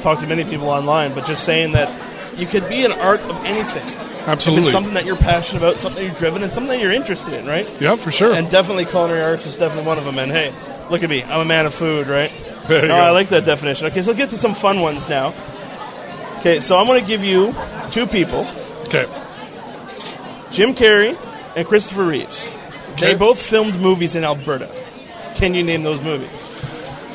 [0.01, 1.91] talked to many people online, but just saying that
[2.38, 3.84] you could be an art of anything.
[4.27, 4.62] Absolutely.
[4.62, 7.34] If it's something that you're passionate about, something you're driven, and something that you're interested
[7.34, 7.69] in, right?
[7.81, 8.34] Yeah, for sure.
[8.34, 10.19] And definitely culinary arts is definitely one of them.
[10.19, 10.53] And hey,
[10.91, 12.31] look at me, I'm a man of food, right?
[12.67, 13.01] There you no, go.
[13.01, 13.88] I like that definition.
[13.88, 15.34] Okay, so let's get to some fun ones now.
[16.38, 17.55] Okay, so I'm going to give you
[17.89, 18.47] two people
[18.93, 19.05] Okay.
[20.51, 21.17] Jim Carrey
[21.55, 22.49] and Christopher Reeves.
[23.01, 24.69] They both filmed movies in Alberta.
[25.35, 26.47] Can you name those movies?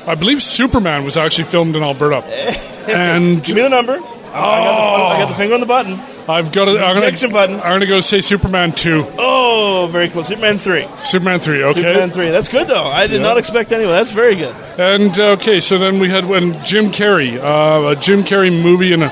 [0.07, 2.25] I believe Superman was actually filmed in Alberta.
[2.89, 3.95] and Give me the number.
[3.95, 5.99] I, I got the I got the finger on the button.
[6.29, 7.57] I've got Ejection gonna, button.
[7.57, 9.05] I'm gonna go say Superman two.
[9.17, 10.27] Oh, very close.
[10.29, 10.89] Superman 3.
[11.05, 11.63] Superman three.
[11.63, 11.81] Okay.
[11.83, 12.31] Superman 3.
[12.31, 12.83] That's good, though.
[12.85, 13.29] I did Yeah.
[13.29, 13.95] not expect anyone.
[13.95, 14.55] That's very good.
[14.79, 18.93] And uh, okay, so then we had when Jim Carrey, uh, a Jim Carrey movie
[18.93, 19.11] in uh,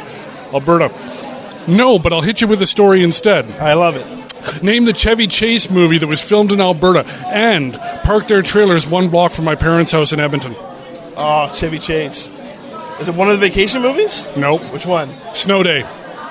[0.52, 0.90] Alberta.
[1.68, 3.48] No, but I'll hit you with a story instead.
[3.60, 4.06] I love it.
[4.62, 9.08] Name the Chevy Chase movie that was filmed in Alberta and parked their trailers one
[9.08, 10.54] block from my parents' house in Edmonton.
[11.16, 12.28] Oh, Chevy Chase.
[13.00, 14.28] Is it one of the vacation movies?
[14.36, 14.62] Nope.
[14.72, 15.08] Which one?
[15.34, 15.84] Snow Day.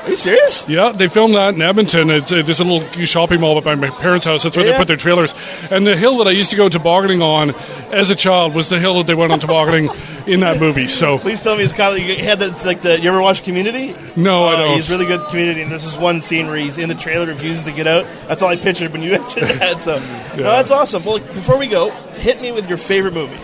[0.04, 0.68] Are you serious?
[0.68, 2.10] Yeah, they filmed that in Edmonton.
[2.10, 4.44] It's uh, this little shopping mall by my parents' house.
[4.44, 4.74] That's where Yeah.
[4.74, 5.34] they put their trailers.
[5.72, 7.52] And the hill that I used to go tobogganing on
[7.92, 9.90] as a child was the hill that they went on tobogganing
[10.28, 10.90] in that movie.
[10.90, 13.44] So Please tell me it's kind of you had that like the you ever watch
[13.46, 13.96] Community?
[14.18, 14.76] no, I Uh, don't.
[14.76, 17.64] He's really good Community, and there's this one scene where he's in the trailer, refuses
[17.64, 18.06] to get out.
[18.28, 19.80] That's all I pictured when you mentioned that.
[19.80, 19.96] So,
[20.36, 21.06] no, that's awesome.
[21.06, 23.40] Well, before we go, hit me with your favorite movie.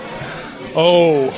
[0.75, 1.29] oh,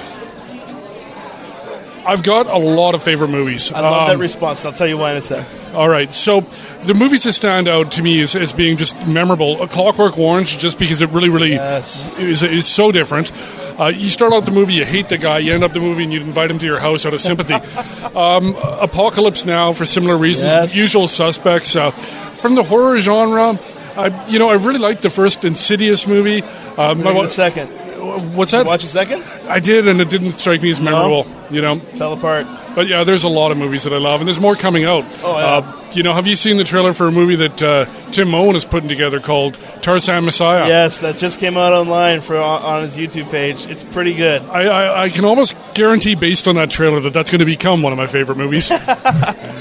[2.06, 3.72] I've got a lot of favorite movies.
[3.72, 4.66] I love Um, that response.
[4.66, 5.46] I'll tell you why in a sec.
[5.74, 6.42] All right, so
[6.84, 10.58] the movies that stand out to me as, as being just memorable, A Clockwork Orange,
[10.58, 12.18] just because it really, really Yes.
[12.20, 13.32] is, is so different.
[13.80, 16.04] Uh, you start out the movie, you hate the guy, you end up the movie,
[16.04, 17.54] and you invite him to your house out of sympathy.
[18.16, 20.76] um, Apocalypse Now, for similar reasons, Yes.
[20.76, 21.76] Usual Suspects.
[21.76, 23.58] Uh, from the horror genre,
[23.96, 26.42] I, you know, I really liked the first Insidious movie.
[26.78, 27.70] Uh, my wa- a second.
[28.02, 28.66] What's that?
[28.66, 29.24] Watch a second.
[29.48, 31.28] I did, and it didn't strike me as memorable.
[31.50, 32.48] You know, Fell apart.
[32.76, 35.04] but yeah, there's a lot of movies that I love, and there's more coming out.
[35.24, 35.46] Oh, yeah.
[35.46, 38.56] uh, you know, have you seen the trailer for a movie that uh, Tim Owen
[38.56, 40.68] is putting together called Tarzan Messiah?
[40.68, 43.68] Yes, that just came out online for on, his YouTube page.
[43.68, 44.42] It's pretty good.
[44.44, 47.82] I, I, I can almost guarantee, based on that trailer, that that's going to become
[47.82, 48.70] one of my favorite movies.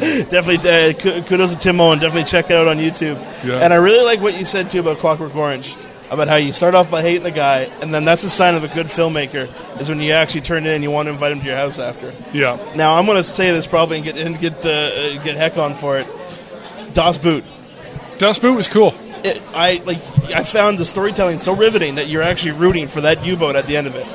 [0.00, 1.98] Definitely, uh, kudos to Tim Owen.
[1.98, 3.16] Definitely check it out on YouTube.
[3.44, 3.58] Yeah.
[3.58, 5.76] And I really like what you said too about Clockwork Orange,
[6.10, 8.64] about how you start off by hating the guy, and then that's a sign of
[8.64, 9.48] a good filmmaker
[9.80, 11.78] is when you actually turn in and you want to invite him to your house
[11.78, 12.12] after.
[12.32, 12.58] yeah.
[12.74, 15.56] Now I'm going to say this probably and get and get uh, uh, get heck
[15.56, 16.08] on for it.
[16.92, 17.44] Das Boot.
[18.18, 18.92] Das Boot was cool.
[19.22, 19.98] It, I like.
[20.34, 23.76] I found the storytelling so riveting that you're actually rooting for that U-boat at the
[23.76, 24.06] end of it.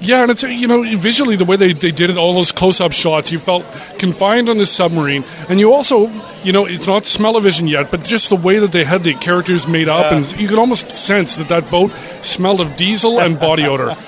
[0.00, 2.80] Yeah, and it's you know visually the way they, they did it, all those close
[2.80, 3.64] up shots, you felt
[3.98, 6.08] confined on the submarine, and you also
[6.44, 9.66] you know it's not smell-o-vision yet, but just the way that they had the characters
[9.66, 10.18] made up, Yeah.
[10.18, 13.96] and you could almost sense that that boat smelled of diesel and body odor.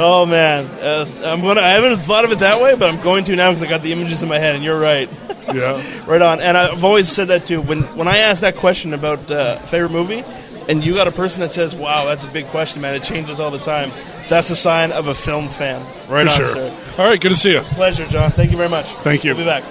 [0.00, 1.60] Oh man, uh, I'm gonna.
[1.60, 3.82] I haven't thought of it that way, but I'm going to now because I got
[3.82, 5.10] the images in my head, and you're right.
[5.52, 5.82] yeah.
[6.06, 6.40] Right on.
[6.40, 7.60] And I've always said that too.
[7.60, 10.22] When when I ask that question about uh, favorite movie,
[10.68, 12.94] and you got a person that says, "Wow, that's a big question, man.
[12.94, 13.90] It changes all the time."
[14.28, 15.80] That's a sign of a film fan.
[16.08, 16.46] Right For on, sure.
[16.46, 16.76] sir.
[16.98, 17.60] All right, good to see you.
[17.60, 18.30] Pleasure, John.
[18.30, 18.86] Thank you very much.
[19.02, 19.34] Thank you.
[19.34, 19.64] We'll be back.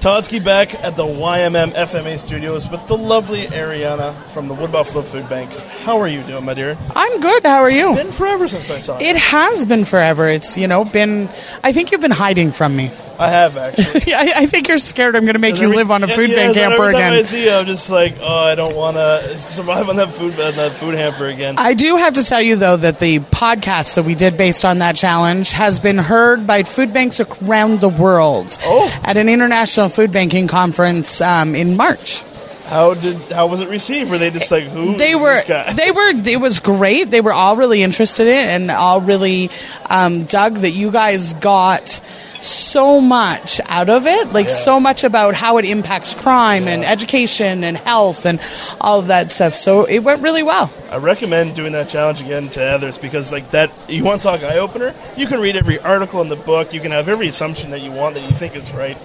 [0.00, 5.02] Todsky back at the YMM FMA studios with the lovely Ariana from the Wood Buffalo
[5.02, 5.50] Food Bank.
[5.84, 6.78] How are you doing, my dear?
[6.96, 7.42] I'm good.
[7.42, 7.94] How are you?
[7.94, 9.04] Been forever since I saw you.
[9.04, 10.26] It has been forever.
[10.26, 11.28] It's, you know, been.
[11.62, 12.90] I think you've been hiding from me.
[13.20, 14.00] I have actually.
[14.06, 16.08] Yeah, I, I think you're scared I'm going to make you Every- live on a
[16.08, 17.24] food yes, bank and hamper every time I again.
[17.26, 20.54] see you, I'm just like, oh, I don't want to survive on that food on
[20.56, 21.56] that food hamper again.
[21.58, 24.78] I do have to tell you, though, that the podcast that we did based on
[24.78, 28.90] that challenge has been heard by food banks around the world Oh.
[29.04, 32.22] at an international food banking conference um, in March.
[32.70, 34.12] How did how was it received?
[34.12, 34.96] Were they just like who?
[34.96, 35.72] they were this guy?
[35.72, 39.50] they were it was great they were all really interested in it and all really
[39.86, 45.34] um, dug that you guys got so much out of it like so much about
[45.34, 48.40] how it impacts crime and education and health and
[48.80, 52.48] all of that stuff so it went really well I recommend doing that challenge again
[52.50, 54.94] to others because like that you want to talk eye opener.
[55.16, 56.74] You can read every article in the book.
[56.74, 58.96] You can have every assumption that you want that you think is right.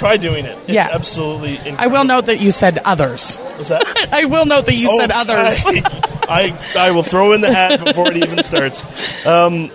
[0.00, 0.56] Try doing it.
[0.62, 0.88] It's Yeah.
[0.90, 1.52] absolutely.
[1.56, 1.82] Incredible.
[1.84, 3.84] i will note that you said others What's that?
[4.12, 5.62] i will note that you Oh, said others
[6.26, 8.84] I, I I will throw in the hat before it even starts.
[9.26, 9.70] Um,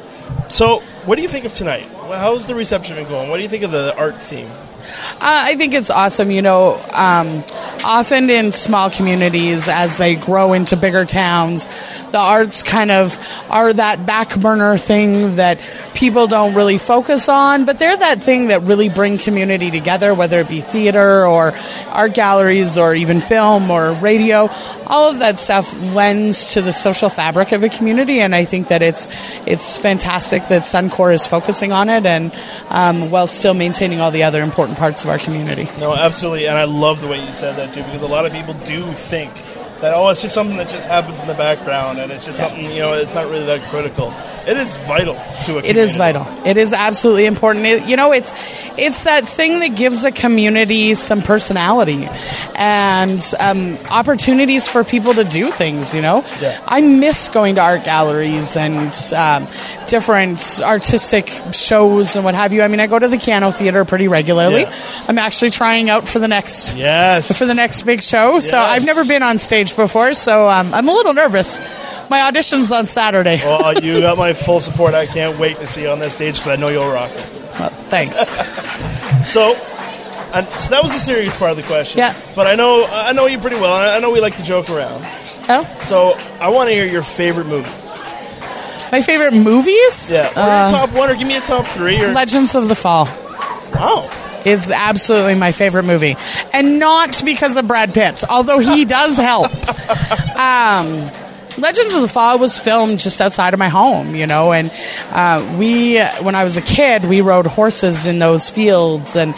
[0.50, 1.88] so, what do you think of tonight?
[2.10, 3.30] How's the reception been going?
[3.30, 4.50] What do you think of the art theme?
[4.86, 6.32] Uh, I think it's awesome.
[6.32, 7.44] You know, um,
[7.84, 11.68] often in small communities as they grow into bigger towns,
[12.12, 13.18] the arts kind of
[13.50, 15.60] are that back burner thing that
[15.94, 20.40] people don't really focus on, but they're that thing that really bring community together, whether
[20.40, 21.54] it be theater or
[21.88, 24.50] art galleries or even film or radio.
[24.88, 28.68] All of that stuff lends to the social fabric of a community, and I think
[28.68, 29.08] that it's
[29.48, 32.34] it's fantastic that Suncor is focusing on it and
[32.70, 35.68] um, while still maintaining all the other important parts of our community.
[35.80, 38.32] No, absolutely, and I love the way you said that too, because a lot of
[38.32, 39.32] people do think
[39.82, 42.66] that oh, it's just something that just happens in the background, and it's just something
[42.66, 44.14] you know, it's not really that critical.
[44.48, 45.44] It is vital to a.
[45.46, 45.70] Community.
[45.70, 46.28] It is vital.
[46.46, 47.66] It is absolutely important.
[47.66, 48.32] It, you know, it's
[48.78, 52.08] it's that thing that gives a community some personality
[52.56, 55.94] and um, opportunities for people to do things.
[55.94, 56.64] You know, Yeah.
[56.68, 59.48] I miss going to art galleries and um,
[59.88, 62.62] different artistic shows and what have you.
[62.62, 64.62] I mean, I go to the Keyano Theater pretty regularly.
[64.62, 65.06] Yeah.
[65.08, 68.40] I'm actually trying out for the next yes for the next big show.
[68.40, 71.60] So I've never been on stage before, so um, I'm a little nervous.
[72.10, 73.38] My audition's on Saturday.
[73.44, 74.94] well, you got my full support.
[74.94, 77.22] I can't wait to see you on that stage because I know you'll rock it.
[77.90, 78.18] thanks.
[79.32, 79.54] so,
[80.34, 82.00] and so that was the serious part of the question.
[82.00, 82.16] Yeah.
[82.36, 83.74] But I know I know you pretty well.
[83.74, 85.02] I know we like to joke around.
[85.48, 85.78] Oh.
[85.82, 87.72] So I want to hear your favorite movies.
[88.92, 90.10] My favorite movies?
[90.12, 90.30] Yeah.
[90.36, 92.02] Or Uh, your top one, or give me a top three.
[92.02, 93.06] Or Legends of the Fall.
[93.74, 94.10] Wow.
[94.46, 96.16] Is absolutely my favorite movie.
[96.54, 99.52] And not because of Brad Pitt, although he does help.
[100.38, 101.06] Um,
[101.58, 104.70] Legends of the Fall was filmed just outside of my home, you know, and
[105.12, 109.34] uh, we, when I was a kid, we rode horses in those fields, and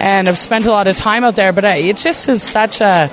[0.00, 1.52] and I've spent a lot of time out there.
[1.52, 3.08] But uh, it just is such a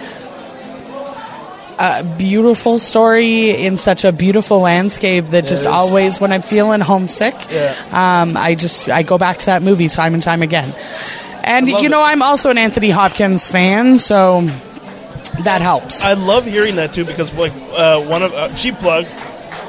[1.81, 7.35] a beautiful story in such a beautiful landscape that just always, when I'm feeling homesick,
[7.49, 7.73] Yeah.
[7.91, 10.73] um, I just I go back to that movie time and time again.
[11.49, 14.41] And you know, I'm also an Anthony Hopkins fan, so
[15.43, 16.03] that helps.
[16.03, 19.05] I love hearing that too because like uh, one of uh, cheap plug.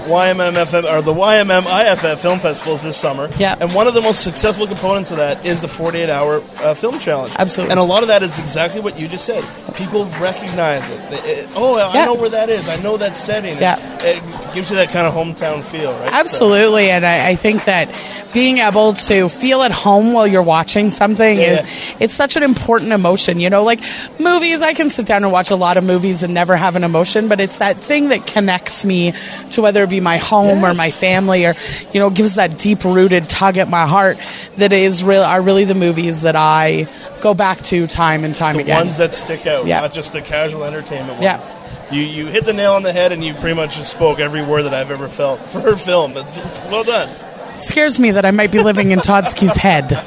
[0.06, 3.28] YMMFM or the YMM IFF Film festivals this summer.
[3.38, 3.56] Yeah.
[3.60, 6.98] And one of the most successful components of that is the 48 hour uh, film
[6.98, 7.34] challenge.
[7.38, 7.70] Absolutely.
[7.72, 9.44] And a lot of that is exactly what you just said.
[9.74, 11.00] People recognize it.
[11.10, 12.04] They- it- oh, I Yeah.
[12.06, 12.68] know where that is.
[12.68, 13.58] I know that setting.
[13.58, 13.78] Yeah.
[14.02, 16.12] It, it gives you that kind of hometown feel, right?
[16.12, 17.88] Absolutely, and I, I think that
[18.32, 21.60] being able to feel at home while you're watching something Yeah.
[21.60, 23.38] is it's such an important emotion.
[23.40, 23.80] You know, like
[24.18, 26.84] movies, I can sit down and watch a lot of movies and never have an
[26.84, 29.12] emotion, but it's that thing that connects me
[29.52, 31.54] to whether it be my home or my family, or
[31.92, 34.18] you know, gives that deep rooted tug at my heart.
[34.56, 36.88] That is real are really the movies that I
[37.20, 38.66] go back to time and time again.
[38.66, 38.86] the again.
[38.86, 39.80] ones that stick out, Yeah.
[39.80, 41.22] not just the casual entertainment ones.
[41.22, 41.56] Yeah.
[41.92, 44.44] You, you hit the nail on the head and you pretty much just spoke every
[44.44, 46.16] word that I've ever felt for her film.
[46.16, 47.12] It's, it's well done.
[47.54, 50.00] scares me that I might be living in Todsky's head.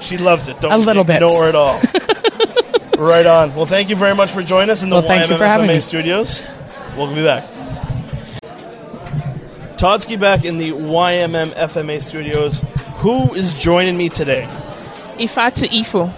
[0.00, 0.58] She loved it.
[0.60, 1.16] Don't A little bit.
[1.16, 1.78] ignore it all.
[2.98, 3.54] right on.
[3.54, 5.66] Well, thank you very much for joining us in the Well, thank you for having
[5.66, 5.80] me.
[5.80, 6.42] studios.
[6.96, 7.44] We'll be back.
[9.78, 12.64] Todsky back in the YMM FMA studios.
[12.96, 14.42] Who is joining me today?
[15.18, 16.12] Ifatu Ifo.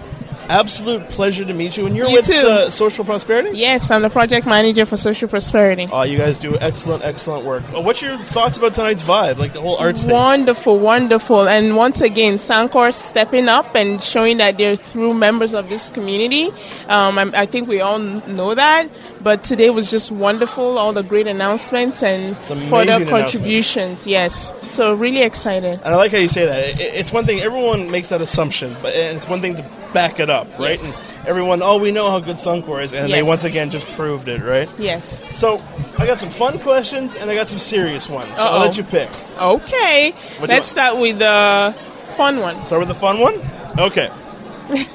[0.49, 1.85] Absolute pleasure to meet you.
[1.85, 2.29] And you're You with.
[2.29, 3.51] Uh, Social Prosperity?
[3.57, 5.87] Yes, I'm the project manager for Social Prosperity.
[5.91, 7.63] Oh, you guys do excellent, excellent work.
[7.71, 9.37] Oh, what's your thoughts about tonight's vibe?
[9.37, 10.11] Like the whole arts thing?
[10.11, 11.47] Wonderful, wonderful.
[11.47, 16.47] And once again, Suncor stepping up and showing that they're through members of this community.
[16.89, 18.89] Um, I, I think we all know that.
[19.23, 20.77] But today was just wonderful.
[20.77, 24.07] All the great announcements and further contributions.
[24.07, 24.53] Yes.
[24.73, 25.79] So really excited.
[25.83, 26.79] And I like how you say that.
[26.79, 30.47] It's one thing everyone makes that assumption, but it's one thing to back it up,
[30.57, 30.71] right?
[30.71, 31.01] Yes.
[31.19, 34.27] And everyone, oh, we know how good Suncor is, and they once again just proved
[34.27, 34.69] it, right?
[34.79, 35.21] Yes.
[35.37, 35.63] So
[35.97, 38.35] I got some fun questions and I got some serious ones.
[38.35, 39.09] So I'll let you pick.
[39.37, 40.11] Okay.
[40.39, 41.75] What Let's start with the
[42.15, 42.63] fun one.
[42.65, 43.39] Start with the fun one.
[43.77, 44.09] Okay.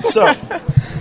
[0.02, 0.24] So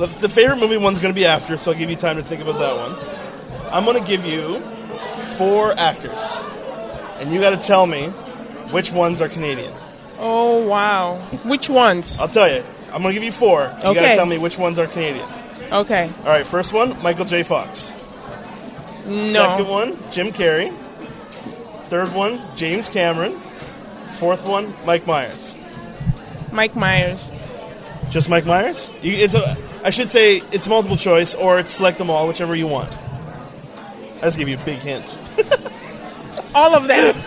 [0.00, 2.22] the, the favorite movie one's going to be after, so I'll give you time to
[2.22, 3.72] think about that one.
[3.72, 4.58] I'm going to give you
[5.36, 6.42] four actors,
[7.18, 8.08] and you got to tell me
[8.72, 9.72] which ones are Canadian.
[10.18, 11.16] Oh, wow.
[11.44, 12.20] Which ones?
[12.20, 12.64] I'll tell you.
[12.92, 13.62] I'm going to give you four.
[13.78, 15.28] You got to tell me which ones are Canadian.
[15.70, 16.10] Okay.
[16.20, 17.42] All right, first one, Michael J.
[17.42, 17.92] Fox.
[19.06, 19.26] No.
[19.26, 20.74] Second one, Jim Carrey.
[21.84, 23.40] Third one, James Cameron.
[24.16, 25.56] Fourth one, Mike Myers.
[26.52, 27.30] Mike Myers.
[28.10, 28.92] Just Mike Myers?
[29.02, 32.54] You, it's a, I should say it's multiple choice, or it's select them all, whichever
[32.56, 32.94] you want.
[34.18, 35.16] I just give you a big hint.
[36.54, 37.14] All of them.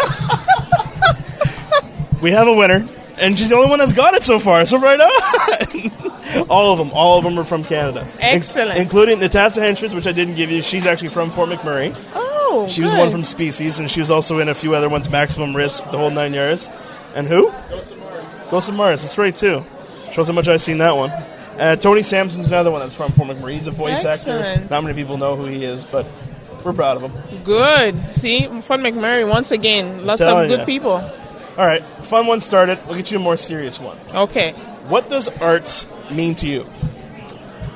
[2.22, 2.88] We have a winner,
[3.20, 4.66] and she's the only one that's got it so far.
[4.66, 6.48] So right on.
[6.50, 8.78] all of them, all of them are from Canada, In- Excellent.
[8.80, 10.62] including Natasha Henstridge, which I didn't give you.
[10.62, 11.94] She's actually from Fort McMurray.
[12.16, 13.00] Oh, She was good.
[13.00, 15.98] one from Species, and she was also in a few other ones, Maximum Risk, the
[15.98, 16.72] whole nine yards.
[17.14, 17.52] And who?
[17.70, 18.36] Ghost of Mars.
[18.50, 19.02] Ghost of Mars.
[19.02, 19.66] That's right too.
[20.14, 21.10] Shows how much I've seen that one.
[21.10, 23.54] Uh, Tony Sampson's another one that's from Fort McMurray.
[23.54, 24.68] He's a voice actor.
[24.70, 26.06] Not many people know who he is, but
[26.64, 27.44] we're proud of him.
[27.44, 28.16] Good.
[28.16, 30.06] See, Fort McMurray once again.
[30.06, 30.92] Lots of good people.
[30.94, 32.80] All right, fun one started.
[32.86, 33.98] We'll get you a more serious one.
[34.14, 34.52] Okay.
[34.88, 36.66] What does arts mean to you?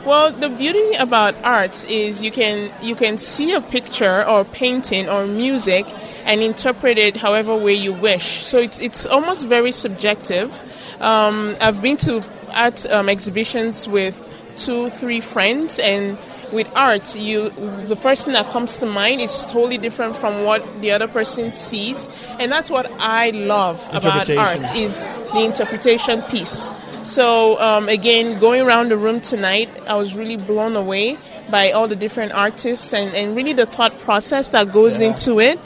[0.08, 5.10] Well, the beauty about art is you can you can see a picture or painting
[5.10, 5.86] or music
[6.24, 8.46] and interpret it however way you wish.
[8.46, 10.62] So it's it's almost very subjective.
[11.02, 14.16] Um, I've been to art um, exhibitions with
[14.56, 16.18] two, three friends, and
[16.54, 20.82] with art, you the first thing that comes to mind is totally different from what
[20.82, 22.08] the other person sees,
[22.40, 25.04] and that's what I love about art is
[25.34, 26.70] the interpretation piece.
[27.08, 31.18] So um, again, going around the room tonight, I was really blown away
[31.50, 35.58] by all the different artists and, and really the thought process that goes into it.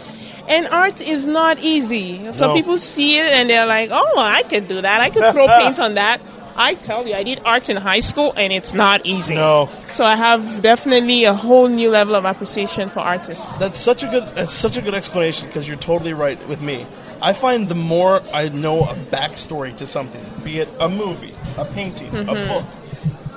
[0.48, 2.32] And art is not easy.
[2.34, 2.56] Some No.
[2.56, 5.02] people see it and they're like, "Oh, I could do that.
[5.02, 6.20] I could throw paint on that."
[6.54, 9.36] I tell you, I did art in high school, and it's not easy.
[9.36, 9.70] No.
[9.90, 13.58] So I have definitely a whole new level of appreciation for artists.
[13.58, 14.28] That's such a good.
[14.36, 16.86] That's such a good explanation because you're totally right with me.
[17.22, 21.66] I find the more I know a backstory to something, be it a movie, a
[21.66, 22.48] painting, a Mhm.
[22.48, 22.66] book,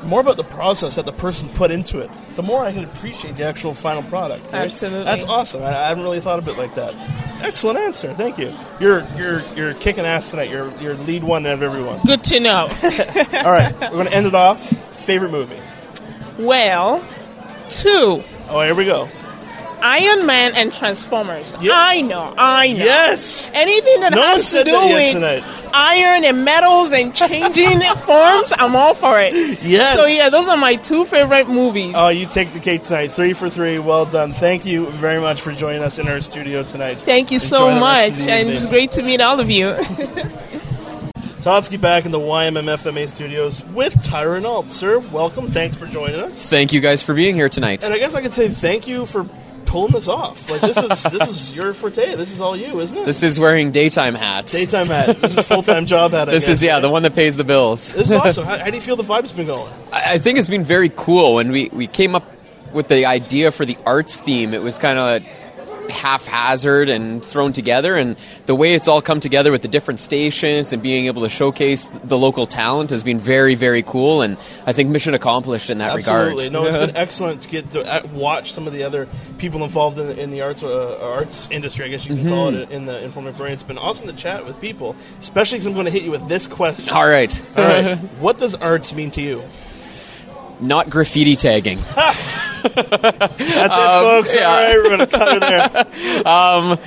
[0.04, 3.36] more about the process that the person put into it, the more I can appreciate
[3.36, 4.44] the actual final product.
[4.52, 4.62] right?
[4.62, 5.04] Absolutely.
[5.04, 5.62] That's awesome.
[5.62, 6.94] I, I haven't really thought of it like that.
[7.42, 8.14] Excellent answer.
[8.14, 8.52] Thank you.
[8.80, 10.50] You're you're you're kicking ass tonight.
[10.50, 12.00] You're you're lead one out of everyone.
[12.06, 12.68] Good to know.
[13.44, 14.60] All right, we're gonna end it off.
[14.94, 15.58] Favorite movie.
[16.38, 17.04] Well,
[17.68, 18.22] two.
[18.48, 19.08] Oh, here we go.
[19.86, 21.54] Iron Man and Transformers.
[21.60, 22.78] I know, I know.
[22.78, 23.50] Yes.
[23.52, 25.44] Anything that No one has to do with tonight.
[25.74, 29.34] iron and metals and changing forms, I'm all for it.
[29.62, 29.94] Yes.
[29.94, 31.92] So yeah, those are my two favorite movies.
[31.98, 33.08] Oh, you take the cake tonight.
[33.12, 33.78] Three for three.
[33.78, 34.32] Well done.
[34.32, 37.02] Thank you very much for joining us in our studio tonight.
[37.02, 39.66] Thank you Enjoy so much, and it's great to meet all of you.
[41.44, 44.70] Todsky back in the YMMFMA studios with Tyra and Alt.
[44.70, 45.48] Sir, welcome.
[45.48, 46.48] Thanks for joining us.
[46.48, 47.84] Thank you guys for being here tonight.
[47.84, 49.26] And I guess I could say thank you for
[49.74, 50.48] pulling this off.
[50.48, 52.14] Like this is this is your forte.
[52.14, 53.06] This is all you, isn't it?
[53.06, 54.46] This is wearing daytime hat.
[54.46, 55.16] Daytime hat.
[55.20, 56.28] This is a full time job hat.
[56.28, 56.80] I This guess, is yeah, right?
[56.80, 57.92] the one that pays the bills.
[57.92, 58.44] This is awesome.
[58.44, 59.72] How, how do you feel the vibe's been going?
[59.92, 62.24] I I think it's been very cool when we, we came up
[62.72, 64.54] with the idea for the arts theme.
[64.54, 65.28] It was kind of
[65.90, 68.16] haphazard and thrown together, and
[68.46, 71.86] the way it's all come together with the different stations and being able to showcase
[72.04, 74.22] the local talent has been very, very cool.
[74.22, 76.32] And I think mission accomplished in that regard.
[76.32, 76.44] Absolutely.
[76.46, 76.52] regard.
[76.74, 79.08] No, it's been excellent to get to uh, watch some of the other
[79.38, 81.86] people involved in, in the arts uh, arts industry.
[81.86, 82.62] I guess you can call Mhm.
[82.62, 83.52] it in the informal brain.
[83.52, 86.28] It's been awesome to chat with people, especially because I'm going to hit you with
[86.28, 86.92] this question.
[86.94, 87.42] All right.
[87.56, 87.96] All right.
[88.20, 89.42] what does arts mean to you?
[90.60, 91.78] Not graffiti tagging.
[92.64, 94.36] That's it, folks.
[94.36, 96.26] All right, we're going to cut her there.
[96.26, 96.78] um,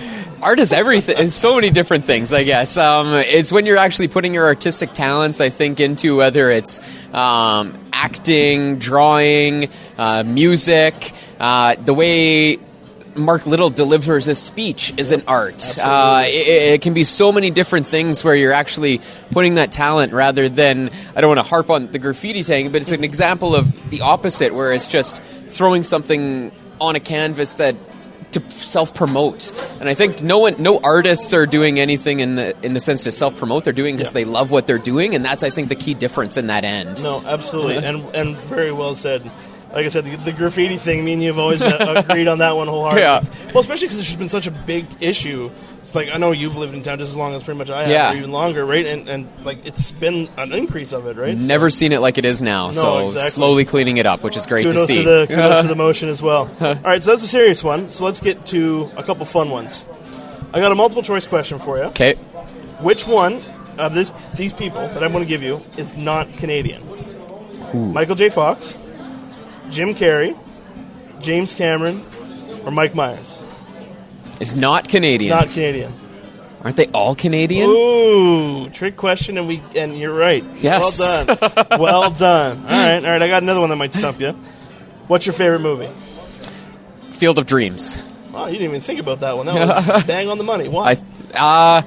[0.41, 1.15] art is everything.
[1.19, 2.77] It's so many different things, I guess.
[2.77, 6.79] Um, it's when you're actually putting your artistic talents, I think, into whether it's
[7.13, 12.59] um, acting, drawing, uh, music, uh, the way.
[13.17, 15.77] Mark Little delivers a speech is an art.
[15.77, 19.01] Uh, it, it can be so many different things where you're actually
[19.31, 22.81] putting that talent rather than, I don't want to harp on the graffiti thing, but
[22.81, 27.75] it's an example of the opposite where it's just throwing something on a canvas that
[28.31, 29.51] to self promote.
[29.79, 33.03] And I think no one, no artists are doing anything in the in the sense
[33.05, 33.63] to self promote.
[33.63, 36.37] They're doing because they love what they're doing, and that's I think the key difference
[36.37, 37.03] in that end.
[37.03, 39.29] No, absolutely, and and very well said.
[39.73, 41.03] Like I said, the, the graffiti thing.
[41.05, 43.01] Me and you have always uh, agreed on that one wholeheartedly.
[43.01, 43.51] Yeah.
[43.53, 45.51] Well, especially because it's just been such a big issue.
[45.79, 47.81] It's like I know you've lived in town just as long as pretty much I
[47.83, 48.11] have, Yeah.
[48.13, 48.85] or even longer, right?
[48.85, 51.39] And and like it's been an increase of it, right?
[51.39, 52.67] So- Never seen it like it is now.
[52.67, 53.29] No, so exactly.
[53.29, 55.03] slowly cleaning it up, which is great kudos to see.
[55.03, 56.49] the kudos to the motion as well.
[56.61, 57.91] All right, so that's a serious one.
[57.91, 59.83] So let's get to a couple fun ones.
[60.53, 61.83] I got a multiple choice question for you.
[61.85, 62.15] Okay.
[62.79, 63.39] Which one
[63.77, 66.83] of this these people that I'm going to give you is not Canadian?
[67.93, 68.29] Michael J.
[68.29, 68.77] Fox,
[69.69, 70.37] Jim Carrey,
[71.19, 72.03] James Cameron,
[72.65, 73.41] or Mike Myers?
[74.39, 75.35] It's not Canadian.
[75.35, 75.93] Not Canadian.
[76.63, 77.69] Aren't they all Canadian?
[77.69, 80.43] Ooh, trick question, and we and you're right.
[80.57, 80.99] Yes.
[80.99, 81.65] Well done.
[81.79, 82.57] well done.
[82.57, 83.21] All right, all right.
[83.21, 84.31] I got another one that might stump you.
[85.07, 85.89] What's your favorite movie?
[87.11, 87.97] Field of Dreams.
[88.31, 89.45] Wow, you didn't even think about that one.
[89.45, 89.55] That
[89.95, 90.67] was bang on the money.
[90.67, 90.97] Why?
[91.33, 91.81] I, uh,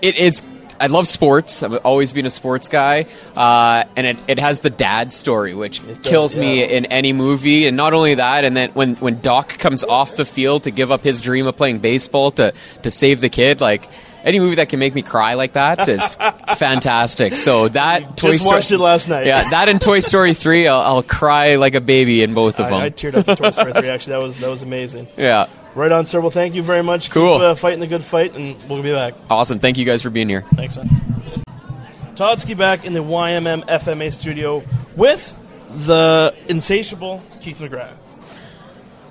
[0.00, 0.46] it, it's.
[0.80, 1.62] I love sports.
[1.62, 3.06] I've always been a sports guy,
[3.36, 6.66] uh, and it, it has the dad story, which kills me yeah.
[6.66, 7.66] in any movie.
[7.66, 10.90] And not only that, and then when when Doc comes off the field to give
[10.90, 12.52] up his dream of playing baseball to
[12.82, 13.88] to save the kid, like
[14.26, 16.16] any movie that can make me cry like that is
[16.56, 17.36] fantastic.
[17.36, 19.26] So that Toy Just Story, watched it last night.
[19.26, 22.66] Yeah, that and Toy Story three, I'll, I'll cry like a baby in both of
[22.66, 22.74] them.
[22.74, 24.10] I, I teared up at Toy Story 3, actually.
[24.12, 25.06] That was, that was amazing.
[25.16, 26.22] yeah, Right on, sir.
[26.22, 27.10] Well, thank you very much.
[27.10, 27.34] Cool.
[27.34, 29.12] Keep, uh, fighting the good fight, and we'll be back.
[29.28, 29.58] awesome.
[29.58, 30.40] Thank you guys for being here.
[30.54, 30.88] Thanks, man.
[32.14, 34.62] Todsky back in the YMM FMA studio
[34.96, 35.38] with
[35.84, 37.92] the insatiable Keith McGrath.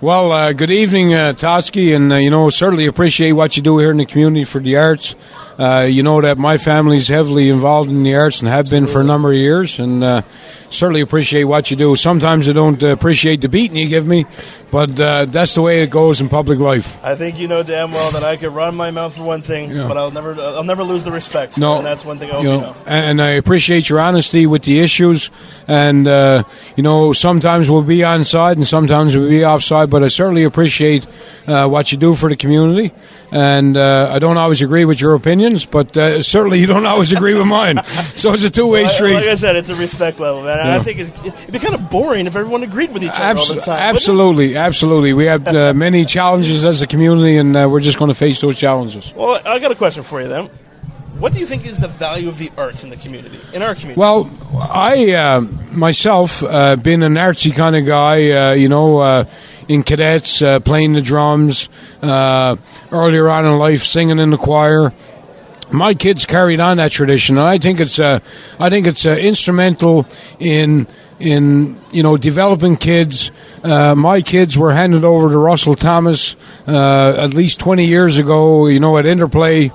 [0.02, 3.78] Well, uh, good evening, uh, Todsky, and uh, you know certainly appreciate what you do
[3.78, 5.14] here in the community for the arts.
[5.58, 8.88] Uh, you know that my family is heavily involved in the arts and have been
[8.88, 10.22] for a number of years, and uh,
[10.70, 11.96] certainly appreciate what you do.
[11.96, 14.26] Sometimes I don't appreciate the beating you give me,
[14.70, 17.02] but uh, that's the way it goes in public life.
[17.04, 19.72] I think you know damn well that I could run my mouth for one thing,
[19.72, 19.88] yeah.
[19.88, 21.58] but I'll never, I'll never lose the respect.
[21.58, 24.64] No, and that's one thing I you know, know, And I appreciate your honesty with
[24.64, 25.32] the issues,
[25.70, 26.44] and uh,
[26.76, 30.44] you know sometimes we'll be on side and sometimes we'll be offside, but I certainly
[30.44, 31.08] appreciate
[31.48, 32.92] uh, what you do for the community
[33.36, 37.12] and uh, I don't always agree with your opinions, but uh, certainly you don't always
[37.12, 37.82] agree with mine.
[38.16, 39.14] So it's a two way street.
[39.16, 40.58] Like I said, it's a respect level, man.
[40.58, 40.78] Yeah.
[40.78, 43.56] I think it'd be kind of boring if everyone agreed with each other Abs- all
[43.56, 43.80] the time.
[43.80, 45.12] Absolutely, absolutely.
[45.14, 48.40] We have uh, many challenges as a community, and uh, we're just going to face
[48.40, 49.14] those challenges.
[49.14, 50.50] Well, I got a question for you then.
[51.20, 53.76] What do you think is the value of the arts in the community, in our
[53.76, 54.00] community?
[54.00, 54.30] Well,
[54.72, 59.26] I uh, myself, uh, been an artsy kind of guy, you know
[59.68, 61.70] in cadets, uh, playing the drums,
[62.02, 62.56] uh,
[62.92, 64.94] earlier on in life, singing in the choir.
[65.72, 68.20] My kids carried on that tradition, and I think it's uh,
[68.60, 70.06] I think it's uh, instrumental
[70.40, 70.88] in
[71.20, 73.32] in you know developing kids.
[73.64, 76.36] Uh, my kids were handed over to Russell Thomas
[76.68, 78.68] uh, at least twenty years ago.
[78.68, 79.72] You know at Interplay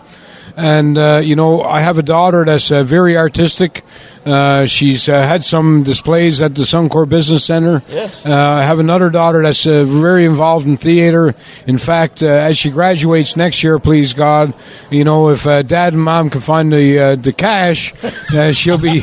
[0.57, 3.83] and uh, you know I have a daughter that's uh, very artistic.
[4.25, 7.83] Uh, she's uh, had some displays at the Suncor Business Center.
[7.89, 8.25] Yes.
[8.25, 11.35] Uh, I have another daughter that's uh, very involved in theater.
[11.67, 14.55] In fact, as she graduates next year, please God,
[14.91, 17.95] you know if Dad and Mom can find the the cash,
[18.57, 19.03] she'll be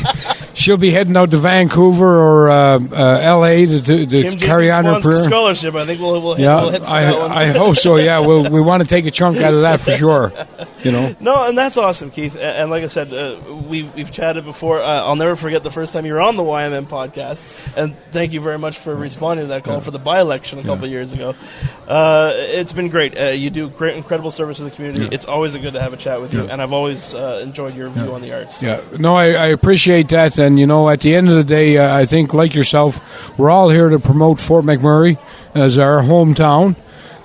[0.53, 3.65] she'll be heading out to Vancouver or L.A.
[3.65, 5.15] to, to, to carry on her career.
[5.17, 7.95] Scholarship, I think we'll, we'll hit, yeah, we'll I, I hope so.
[7.97, 10.33] Yeah, we'll, we want to take a chunk out of that for sure.
[10.83, 11.15] You know.
[11.27, 12.37] No, and that's awesome, Keith.
[12.37, 13.37] And like I said, uh,
[13.67, 14.79] we've we've chatted before.
[14.79, 18.33] Uh, I'll never forget the first time you were on the YMM podcast, and thank
[18.33, 19.79] you very much for responding to that call yeah.
[19.81, 20.91] for the by election a couple yeah.
[20.91, 21.35] years ago.
[21.87, 23.19] Uh, it's been great.
[23.19, 25.05] Uh, you do great, incredible service to the community.
[25.05, 25.09] Yeah.
[25.11, 27.89] It's always good to have a chat with you, and I've always uh, enjoyed your
[27.89, 28.61] view on the arts.
[28.61, 31.77] Yeah, no, I, I, appreciate that, and you know, at the end of the day,
[31.77, 35.17] uh, I think like yourself, we're all here to promote Fort McMurray
[35.53, 36.75] as our hometown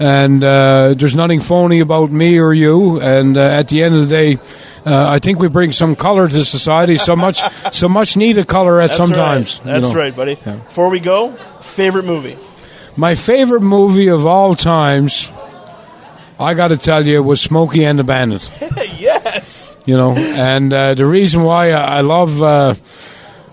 [0.03, 3.01] and uh, there's nothing phony about me or you.
[3.01, 4.39] And uh, at the end of the day,
[4.85, 6.97] uh, I think we bring some color to society.
[6.97, 9.59] So much, so much needed color at That's sometimes.
[9.59, 9.67] Right.
[9.67, 10.01] That's you know.
[10.01, 10.39] right, buddy.
[10.45, 10.57] Yeah.
[10.57, 12.37] Before we go, favorite movie.
[12.97, 15.33] My favorite movie of all times,
[16.39, 18.49] I got to tell you, was Smokey and the Bandit.
[18.99, 19.77] yes.
[19.87, 22.75] You know, and uh, the reason why I, I love uh,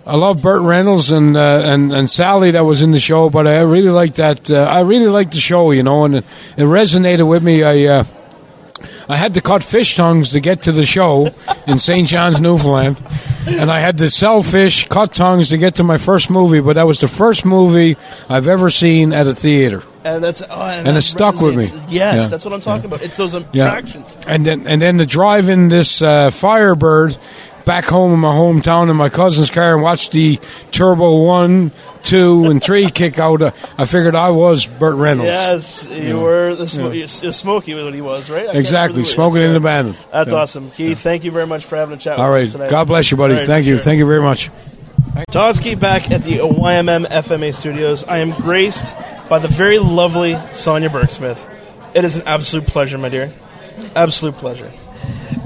[0.06, 3.48] I love Burt Reynolds and uh, and and Sally that was in the show, but
[3.48, 4.50] I really like that.
[4.50, 6.26] Uh, I really like the show, you know, and it,
[6.58, 7.64] it resonated with me.
[7.64, 8.04] I uh,
[9.10, 11.34] I had to cut fish tongues to get to the show
[11.66, 12.08] in St.
[12.08, 13.02] John's, Newfoundland,
[13.48, 16.60] and I had to sell fish, cut tongues to get to my first movie.
[16.60, 17.98] But that was the first movie
[18.30, 19.82] I've ever seen at a theater.
[20.04, 21.66] And that's oh, and, and it stuck with me.
[21.90, 22.28] Yes, yeah.
[22.28, 22.96] that's what I'm talking yeah.
[22.96, 23.06] about.
[23.06, 24.16] It's those attractions.
[24.22, 24.34] Yeah.
[24.34, 27.18] And then and then the drive in this uh, Firebird
[27.70, 30.38] back home in my hometown in my cousin's car and watched the
[30.72, 33.44] Turbo One, Two, and Three kick out.
[33.44, 35.28] Uh, I figured I was Burt Reynolds.
[35.28, 37.06] Yes, you, you were the sm- yeah.
[37.06, 38.50] Smokey was what he was, right?
[38.50, 39.94] I exactly, smoking in the band.
[40.12, 40.40] That's yeah.
[40.40, 40.90] awesome, Keith.
[40.90, 40.96] Yeah.
[40.96, 42.18] Thank you very much for having a chat.
[42.18, 43.36] All right, God bless you, buddy.
[43.36, 43.84] Right, thank you, sure.
[43.84, 44.50] thank you very much.
[45.30, 48.04] Todsky back at the YMM FMA studios.
[48.04, 48.98] I am graced
[49.30, 51.48] by the very lovely Sonia Bergsmith.
[51.94, 53.32] It is an absolute pleasure, my dear.
[53.96, 54.72] Absolute pleasure.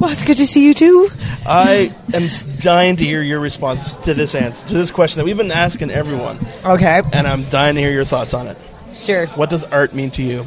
[0.03, 1.07] Well, it's good to see you too.
[1.45, 2.27] I am
[2.59, 5.91] dying to hear your response to this answer, to this question that we've been asking
[5.91, 6.45] everyone.
[6.65, 7.01] Okay.
[7.13, 8.57] And I'm dying to hear your thoughts on it.
[8.93, 9.27] Sure.
[9.27, 10.43] What does art mean to you?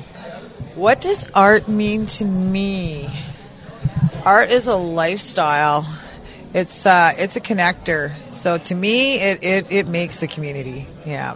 [0.74, 3.08] What does art mean to me?
[4.26, 5.86] Art is a lifestyle.
[6.52, 8.14] It's uh, it's a connector.
[8.28, 10.86] So to me, it, it, it makes the community.
[11.06, 11.34] Yeah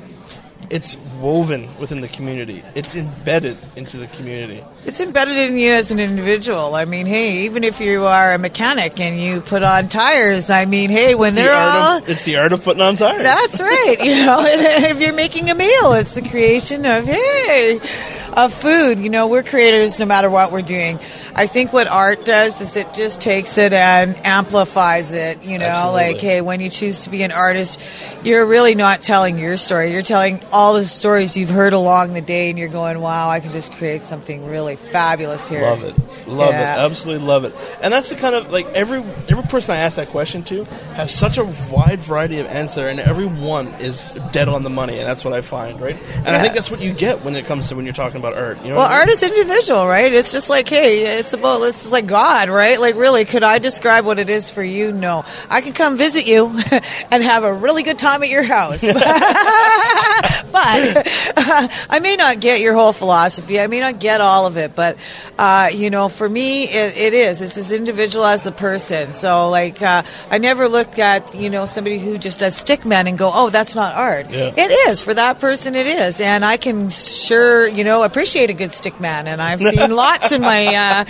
[0.71, 2.63] it's woven within the community.
[2.77, 4.65] It's embedded into the community.
[4.87, 6.77] It's embedded in you as an individual.
[6.77, 10.67] I mean, hey, even if you are a mechanic and you put on tires, I
[10.67, 13.23] mean, hey, when it's they're the all of, it's the art of putting on tires.
[13.23, 13.97] That's right.
[14.01, 17.81] You know, if you're making a meal, it's the creation of hey,
[18.37, 19.01] of food.
[19.01, 21.01] You know, we're creators no matter what we're doing.
[21.41, 25.43] I think what art does is it just takes it and amplifies it.
[25.47, 26.13] You know, Absolutely.
[26.13, 27.81] like hey, when you choose to be an artist,
[28.23, 29.91] you're really not telling your story.
[29.91, 33.41] You're telling all the stories you've heard along the day, and you're going, "Wow, I
[33.41, 35.95] can just create something really fabulous here." Love it.
[36.27, 36.75] Love Yeah.
[36.75, 38.99] it, absolutely love it, and that's the kind of like every
[39.31, 40.65] every person I ask that question to
[40.95, 44.99] has such a wide variety of answer, and every one is dead on the money,
[44.99, 45.97] and that's what I find, right?
[46.19, 48.35] And I think that's what you get when it comes to when you're talking about
[48.35, 48.59] art.
[48.63, 48.99] You know, Well, I mean?
[48.99, 50.13] art is individual, right?
[50.13, 52.79] It's just like, hey, it's about, it's like God, right?
[52.81, 54.93] Like, really, could I describe what it is for you?
[54.93, 55.25] No.
[55.49, 56.47] I can come visit you
[57.11, 58.83] and have a really good time at your house.
[58.83, 58.95] but
[61.91, 63.61] I may not get your whole philosophy.
[63.61, 64.99] I may not get all of it, but,
[65.39, 67.41] uh, you know, for me, it, it is.
[67.41, 69.13] It's as individual as the person.
[69.13, 73.19] So, like, uh, I never look at, you know, somebody who just does stickman and
[73.19, 74.31] go, oh, that's not art.
[74.31, 74.53] Yeah.
[74.57, 75.03] It is.
[75.03, 76.21] For that person, it is.
[76.21, 79.27] And I can sure, you know, appreciate a good stickman.
[79.27, 81.05] And I've seen lots in my uh,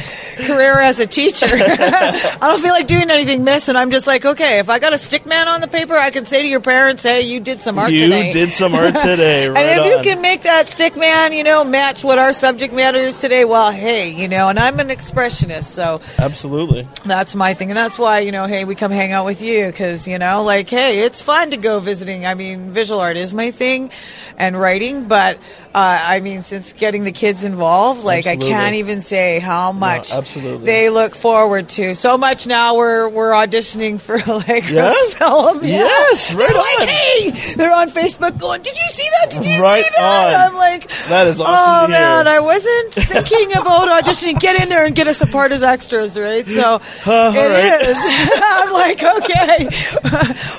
[0.47, 1.47] career as a teacher.
[1.51, 4.93] I don't feel like doing anything miss, and I'm just like, okay, if I got
[4.93, 7.61] a stick man on the paper, I can say to your parents, hey, you did
[7.61, 8.31] some art you today.
[8.31, 9.49] did some art today.
[9.49, 10.05] Right and if on.
[10.05, 13.45] you can make that stick man, you know, match what our subject matter is today,
[13.45, 16.87] well, hey, you know, and I'm an expressionist, so absolutely.
[17.05, 17.71] that's my thing.
[17.71, 20.43] And that's why, you know, hey, we come hang out with you because, you know,
[20.43, 22.27] like, hey, it's fun to go visiting.
[22.27, 23.91] I mean, visual art is my thing
[24.37, 25.39] and writing, but
[25.75, 28.53] uh, I mean, since getting the kids involved, like, Absolutely.
[28.55, 30.66] I can't even say how much absolutely.
[30.66, 31.95] they look forward to.
[31.95, 34.16] So much now we're, we're auditioning for
[34.49, 34.91] like Yeah?
[34.91, 35.62] a film.
[35.64, 35.79] Yeah.
[35.85, 36.81] Yes, right They're on.
[36.81, 39.31] like, hey, they're on Facebook going, did you see that?
[39.31, 40.35] Did you Right see that?
[40.35, 40.51] on.
[40.51, 44.41] I'm like, That is awesome Oh man, I wasn't thinking about auditioning.
[44.41, 46.45] Get in there and get us a part as extras, right?
[46.47, 47.07] So it is.
[47.07, 48.41] all right.
[48.43, 49.68] I'm like, okay.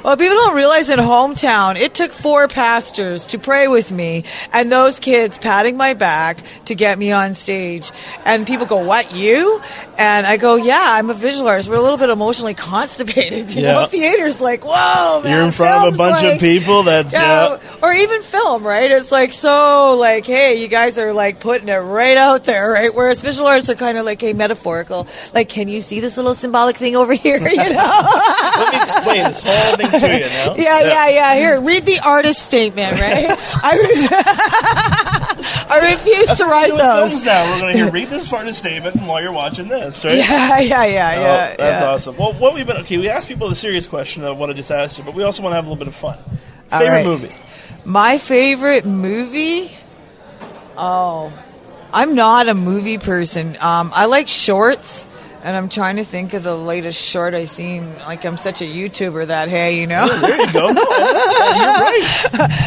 [0.03, 4.71] well, people don't realize in hometown, it took four pastors to pray with me, and
[4.71, 7.91] those kids patting my back to get me on stage.
[8.25, 9.61] And people go, "What you?"
[9.97, 11.69] And I go, "Yeah, I'm a visual artist.
[11.69, 13.53] We're a little bit emotionally constipated.
[13.53, 15.31] You know, theater's like, whoa, man.
[15.31, 16.83] You're in front of a bunch like- of people.
[16.83, 17.75] That's yeah, yeah.
[17.83, 18.89] or even film, right?
[18.91, 22.93] It's like so, like, hey, you guys are like putting it right out there, right?
[22.93, 25.07] Whereas visual artists are kind of like, hey, metaphorical.
[25.33, 27.37] Like, can you see this little symbolic thing over here?
[27.37, 28.01] You know?
[28.57, 30.55] Let me explain this whole thing to you now.
[30.55, 31.35] Yeah, yeah, yeah.
[31.35, 33.25] Here, read the artist statement, right?
[33.63, 34.90] I,
[35.69, 37.23] I refuse to write those.
[37.23, 37.53] now.
[37.55, 40.17] We're going to hear read this part of the statement while you're watching this, right?
[40.17, 41.55] Yeah, yeah, yeah, Oh, yeah.
[41.55, 41.89] that's yeah.
[41.89, 42.17] awesome.
[42.17, 42.97] Well, what we've been okay.
[42.97, 45.43] We asked people the serious question of what I just asked you, but we also
[45.43, 46.17] want to have a little bit of fun.
[46.67, 47.05] Favorite right.
[47.05, 47.31] movie?
[47.85, 49.71] My favorite movie?
[50.77, 51.33] Oh,
[51.93, 53.57] I'm not a movie person.
[53.59, 55.05] Um, I like shorts.
[55.43, 57.95] And I'm trying to think of the latest short I seen.
[57.99, 60.07] Like I'm such a YouTuber that hey, you know.
[60.19, 60.71] there you go.
[60.71, 62.25] No, you're right.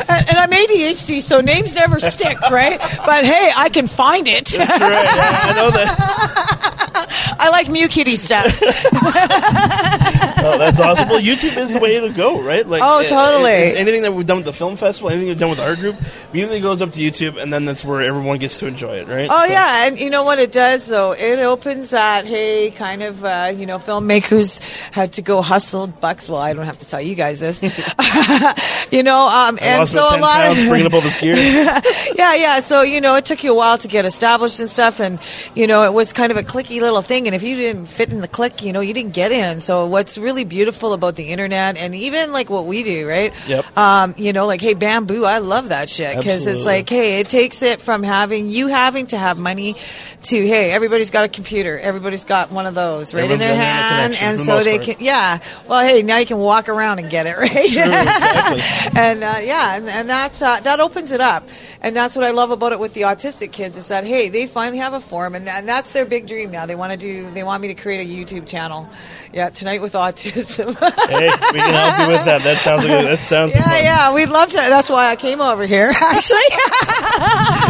[0.09, 2.81] and, and I'm ADHD, so names never stick, right?
[3.07, 4.47] But hey, I can find it.
[4.47, 4.81] That's right.
[4.81, 7.37] Yeah, I know that.
[7.39, 8.61] I like Mew Kitty stuff.
[10.47, 11.09] Oh, that's awesome.
[11.09, 12.67] Well, YouTube is the way to go, right?
[12.69, 13.79] Like, Oh, it- totally.
[13.79, 15.97] anything that we've done with the film festival, anything we've done with our group,
[16.33, 19.27] immediately goes up to YouTube, and then that's where everyone gets to enjoy it, right?
[19.31, 21.13] Oh So- yeah, and you know what it does though?
[21.13, 24.61] It opens that hey, kind of uh, you know, filmmakers
[24.93, 26.29] had to go hustle bucks.
[26.29, 27.63] Well, I don't have to tell you guys this,
[28.93, 29.29] you know.
[29.29, 31.35] Um, and so a lot of bringing up all this gear.
[32.15, 32.61] yeah, yeah.
[32.61, 35.19] So you know, it took you a while to get established and stuff, and
[35.55, 37.27] you know, it was kind of a clicky little thing.
[37.27, 39.61] And if you didn't fit in the click, you know, you didn't get in.
[39.61, 43.33] So what's really beautiful about the internet, and even like what we do, right?
[43.49, 43.77] Yep.
[43.77, 47.29] Um, you know, like hey, bamboo, I love that shit because it's like hey, it
[47.29, 49.77] takes it from having you having to have money
[50.23, 53.57] to hey, everybody's got a computer, everybody's got one of those right Everyone's in their
[53.57, 54.97] hand, and for the so they part.
[54.99, 55.39] can yeah.
[55.69, 57.51] Well, hey, now you can walk around and get it right.
[57.51, 58.61] True, exactly.
[59.01, 61.49] and uh, yeah, and, and that's uh, that opens it up,
[61.81, 64.47] and that's what I love about it with the autistic kids is that hey, they
[64.47, 66.67] finally have a forum, and, and that's their big dream now.
[66.67, 68.89] They want to do, they want me to create a YouTube channel.
[69.33, 70.75] Yeah, tonight with autism.
[71.09, 72.43] hey, we can help you with that.
[72.43, 73.55] That sounds like a, that sounds.
[73.55, 74.57] yeah, yeah, we'd love to.
[74.57, 76.39] That's why I came over here, actually.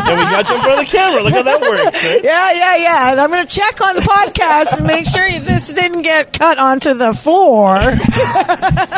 [0.06, 1.22] And we got you in front of the camera.
[1.22, 2.04] Look how that works.
[2.04, 2.20] Right?
[2.22, 3.10] Yeah, yeah, yeah.
[3.12, 6.94] And I'm going to check on the podcast make sure this didn't get cut onto
[6.94, 7.78] the floor.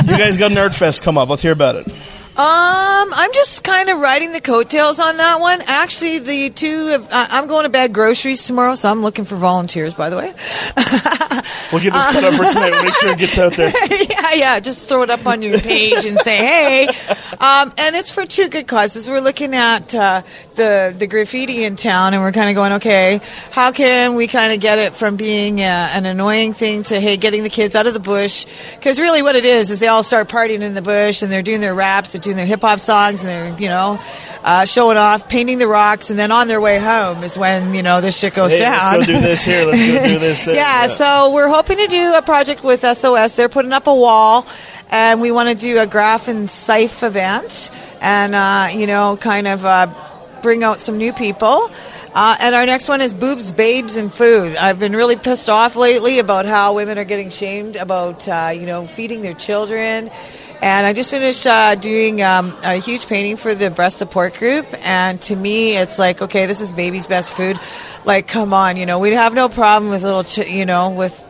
[0.07, 1.29] You guys got an art fest come up.
[1.29, 1.93] Let's hear about it.
[2.39, 5.63] Um, I'm just kind of riding the coattails on that one.
[5.67, 9.37] Actually, the two, of, uh, I'm going to bag groceries tomorrow, so I'm looking for
[9.37, 10.35] volunteers, by the way.
[11.73, 12.71] We'll get this cut up for tonight.
[12.71, 13.73] We'll make sure it gets out there.
[14.09, 14.61] yeah, yeah.
[14.61, 16.89] Just throw it up on your page and say, "Hey."
[17.41, 19.09] Um, and it's for two good causes.
[19.09, 20.23] We're looking at uh,
[20.55, 23.21] the the graffiti in town, and we're kind of going, "Okay,
[23.51, 27.17] how can we kind of get it from being uh, an annoying thing to hey,
[27.17, 30.03] getting the kids out of the bush?" Because really, what it is is they all
[30.05, 33.21] start partying in the bush, and they're doing their raps, doing their hip hop songs,
[33.21, 33.99] and they're you know
[34.45, 37.83] uh, showing off, painting the rocks, and then on their way home is when you
[37.83, 38.99] know this shit goes Hey, down.
[38.99, 39.65] let's go do this here.
[39.65, 40.55] Let's go do this there.
[40.57, 43.35] yeah, so we're hoping to do a project with SOS.
[43.37, 44.47] They're putting up a wall,
[44.91, 47.71] and we want to do a graph and Sife event,
[48.03, 49.87] and uh, you know, kind of uh,
[50.43, 51.71] bring out some new people.
[52.19, 54.57] Uh, and our next one is boobs, babes, and food.
[54.57, 58.65] I've been really pissed off lately about how women are getting shamed about, uh, you
[58.65, 60.11] know, feeding their children.
[60.63, 64.67] And I just finished uh, doing um, a huge painting for the breast support group.
[64.87, 67.59] And to me, it's like, okay, this is baby's best food.
[68.05, 71.27] Like, come on, you know, we'd have no problem with little, ch- you know, with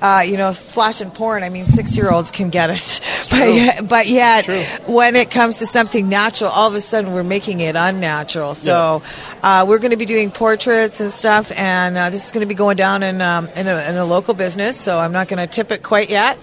[0.00, 1.42] uh, you know, flash and porn.
[1.42, 3.00] I mean, six year olds can get it.
[3.30, 4.48] But, but yet,
[4.88, 8.54] when it comes to something natural, all of a sudden we're making it unnatural.
[8.54, 9.02] So
[9.42, 12.48] uh, we're going to be doing portraits and stuff, and uh, this is going to
[12.48, 14.80] be going down in, um, in, a, in a local business.
[14.80, 16.38] So I'm not going to tip it quite yet.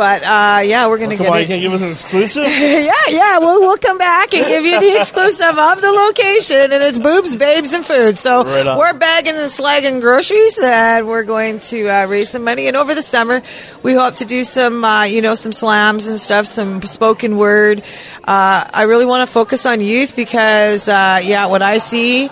[0.00, 1.40] But uh, yeah, we're going to Come get on, it.
[1.42, 2.44] you can't give us an exclusive?
[2.48, 3.38] yeah, yeah.
[3.38, 7.36] We'll, we'll come back and give you the exclusive of the location, and it's boobs,
[7.36, 8.16] babes, and food.
[8.16, 12.66] So Right we're bagging and slagging groceries, and we're going to uh, raise some money.
[12.66, 13.42] And over the summer,
[13.82, 17.82] we hope to do some, uh, you know, some slams and stuff, some spoken word.
[18.24, 22.30] Uh, I really want to focus on youth because, uh, yeah, what I see.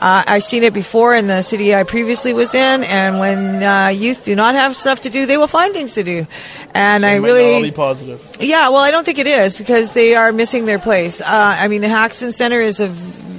[0.00, 3.88] Uh, I've seen it before in the city I previously was in, and when uh,
[3.88, 6.26] youth do not have stuff to do, they will find things to do.
[6.74, 8.30] And I It really not all be positive.
[8.40, 11.20] yeah, well, I don't think it is because they are missing their place.
[11.20, 11.26] Uh,
[11.58, 12.94] I mean, the Haxton Center is a,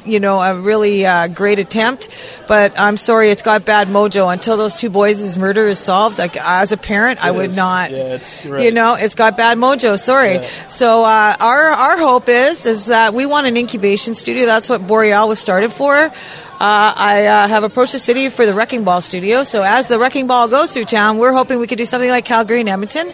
[0.05, 2.09] you know, a really uh, great attempt,
[2.47, 4.31] but I'm sorry, it's got bad mojo.
[4.33, 7.55] Until those two boys' murder is solved, like as a parent, I It would is.
[7.55, 7.91] not.
[7.91, 8.63] Yeah, it's right.
[8.63, 9.97] You know, it's got bad mojo.
[9.97, 10.39] Sorry.
[10.67, 14.45] So uh, our our hope is is that we want an incubation studio.
[14.45, 16.11] That's what Boreal was started for.
[16.59, 19.45] Uh, I uh, have approached the city for the Wrecking Ball studio.
[19.45, 22.25] So as the Wrecking Ball goes through town, we're hoping we could do something like
[22.25, 23.13] Calgary and Edmonton,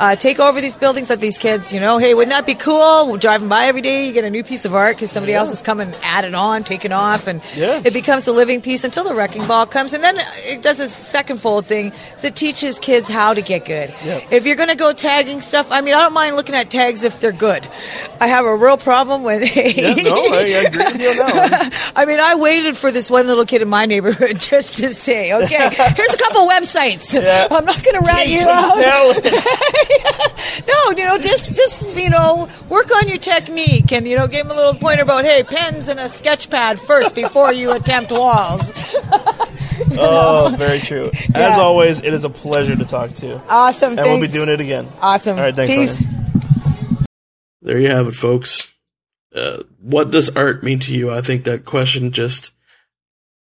[0.00, 3.10] uh, take over these buildings that these kids, you know, hey, wouldn't that be cool?
[3.10, 5.50] We're driving by every day, you get a new piece of art because somebody else
[5.50, 7.42] has come and added on, taken off, and
[7.84, 9.92] it becomes a living piece until the Wrecking Ball comes.
[9.92, 10.16] And then
[10.46, 11.92] it does a second fold thing.
[12.16, 13.94] So it teaches kids how to get good.
[14.30, 17.04] If you're going to go tagging stuff, I mean, I don't mind looking at tags
[17.04, 17.68] if they're good.
[18.22, 19.42] I have a real problem with.
[19.66, 21.72] Yeah, no, I, I agree with you one.
[21.96, 25.32] I mean, I waited for this one little kid in my neighborhood just to say,
[25.32, 27.14] okay, here's a couple websites.
[27.50, 29.16] I'm not going to rat you Some out.
[30.68, 34.46] no, you know, just just you know, work on your technique and you know, give
[34.46, 38.12] him a little pointer about hey, pens and a sketch pad first before you attempt
[38.12, 38.72] walls.
[39.98, 41.10] Oh, very true.
[41.34, 41.56] As Yeah.
[41.58, 43.42] always, it is a pleasure to talk to you.
[43.48, 43.98] Awesome.
[43.98, 44.88] And we'll be doing it again.
[45.00, 45.36] Awesome.
[45.38, 45.74] All right, thanks.
[45.74, 46.02] Peace.
[46.02, 47.06] Ryan.
[47.62, 48.74] There you have it, folks.
[49.34, 51.10] Uh, what does art mean to you?
[51.12, 52.52] I think that question just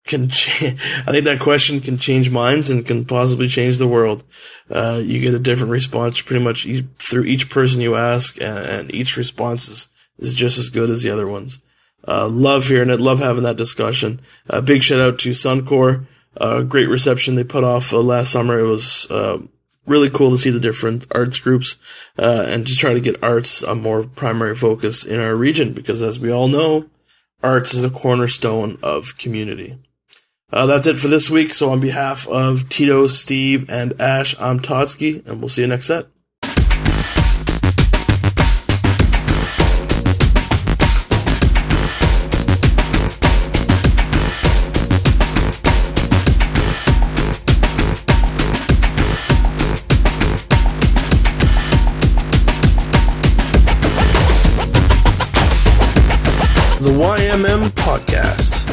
[0.07, 0.29] can.
[0.29, 0.67] Cha-
[1.05, 4.23] I think that question can change minds and can possibly change the world.
[4.69, 8.95] Uh, you get a different response pretty much through each person you ask, and, and
[8.95, 11.61] each response is, is just as good as the other ones.
[12.07, 13.01] Uh, love hearing it.
[13.01, 14.21] Love having that discussion.
[14.49, 16.05] Uh, big shout out to Suncor.
[16.39, 18.59] Uh, great reception they put off uh, last summer.
[18.59, 19.39] It was uh,
[19.85, 21.77] really cool to see the different arts groups
[22.19, 26.03] uh, and to try to get arts a more primary focus in our region because,
[26.03, 26.85] as we all know,
[27.41, 29.77] arts is a cornerstone of community.
[30.49, 31.53] Uh, that's it for this week.
[31.53, 35.87] So, on behalf of Tito, Steve, and Ash, I'm Todsky, and we'll see you next
[35.87, 36.05] set.
[56.79, 58.66] The YMM Podcast,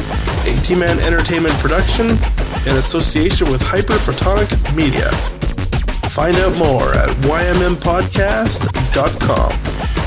[0.65, 5.11] a T Man Entertainment production in association with Hyperphotonic Media.
[6.09, 10.04] Find out more at ymmpodcast.com.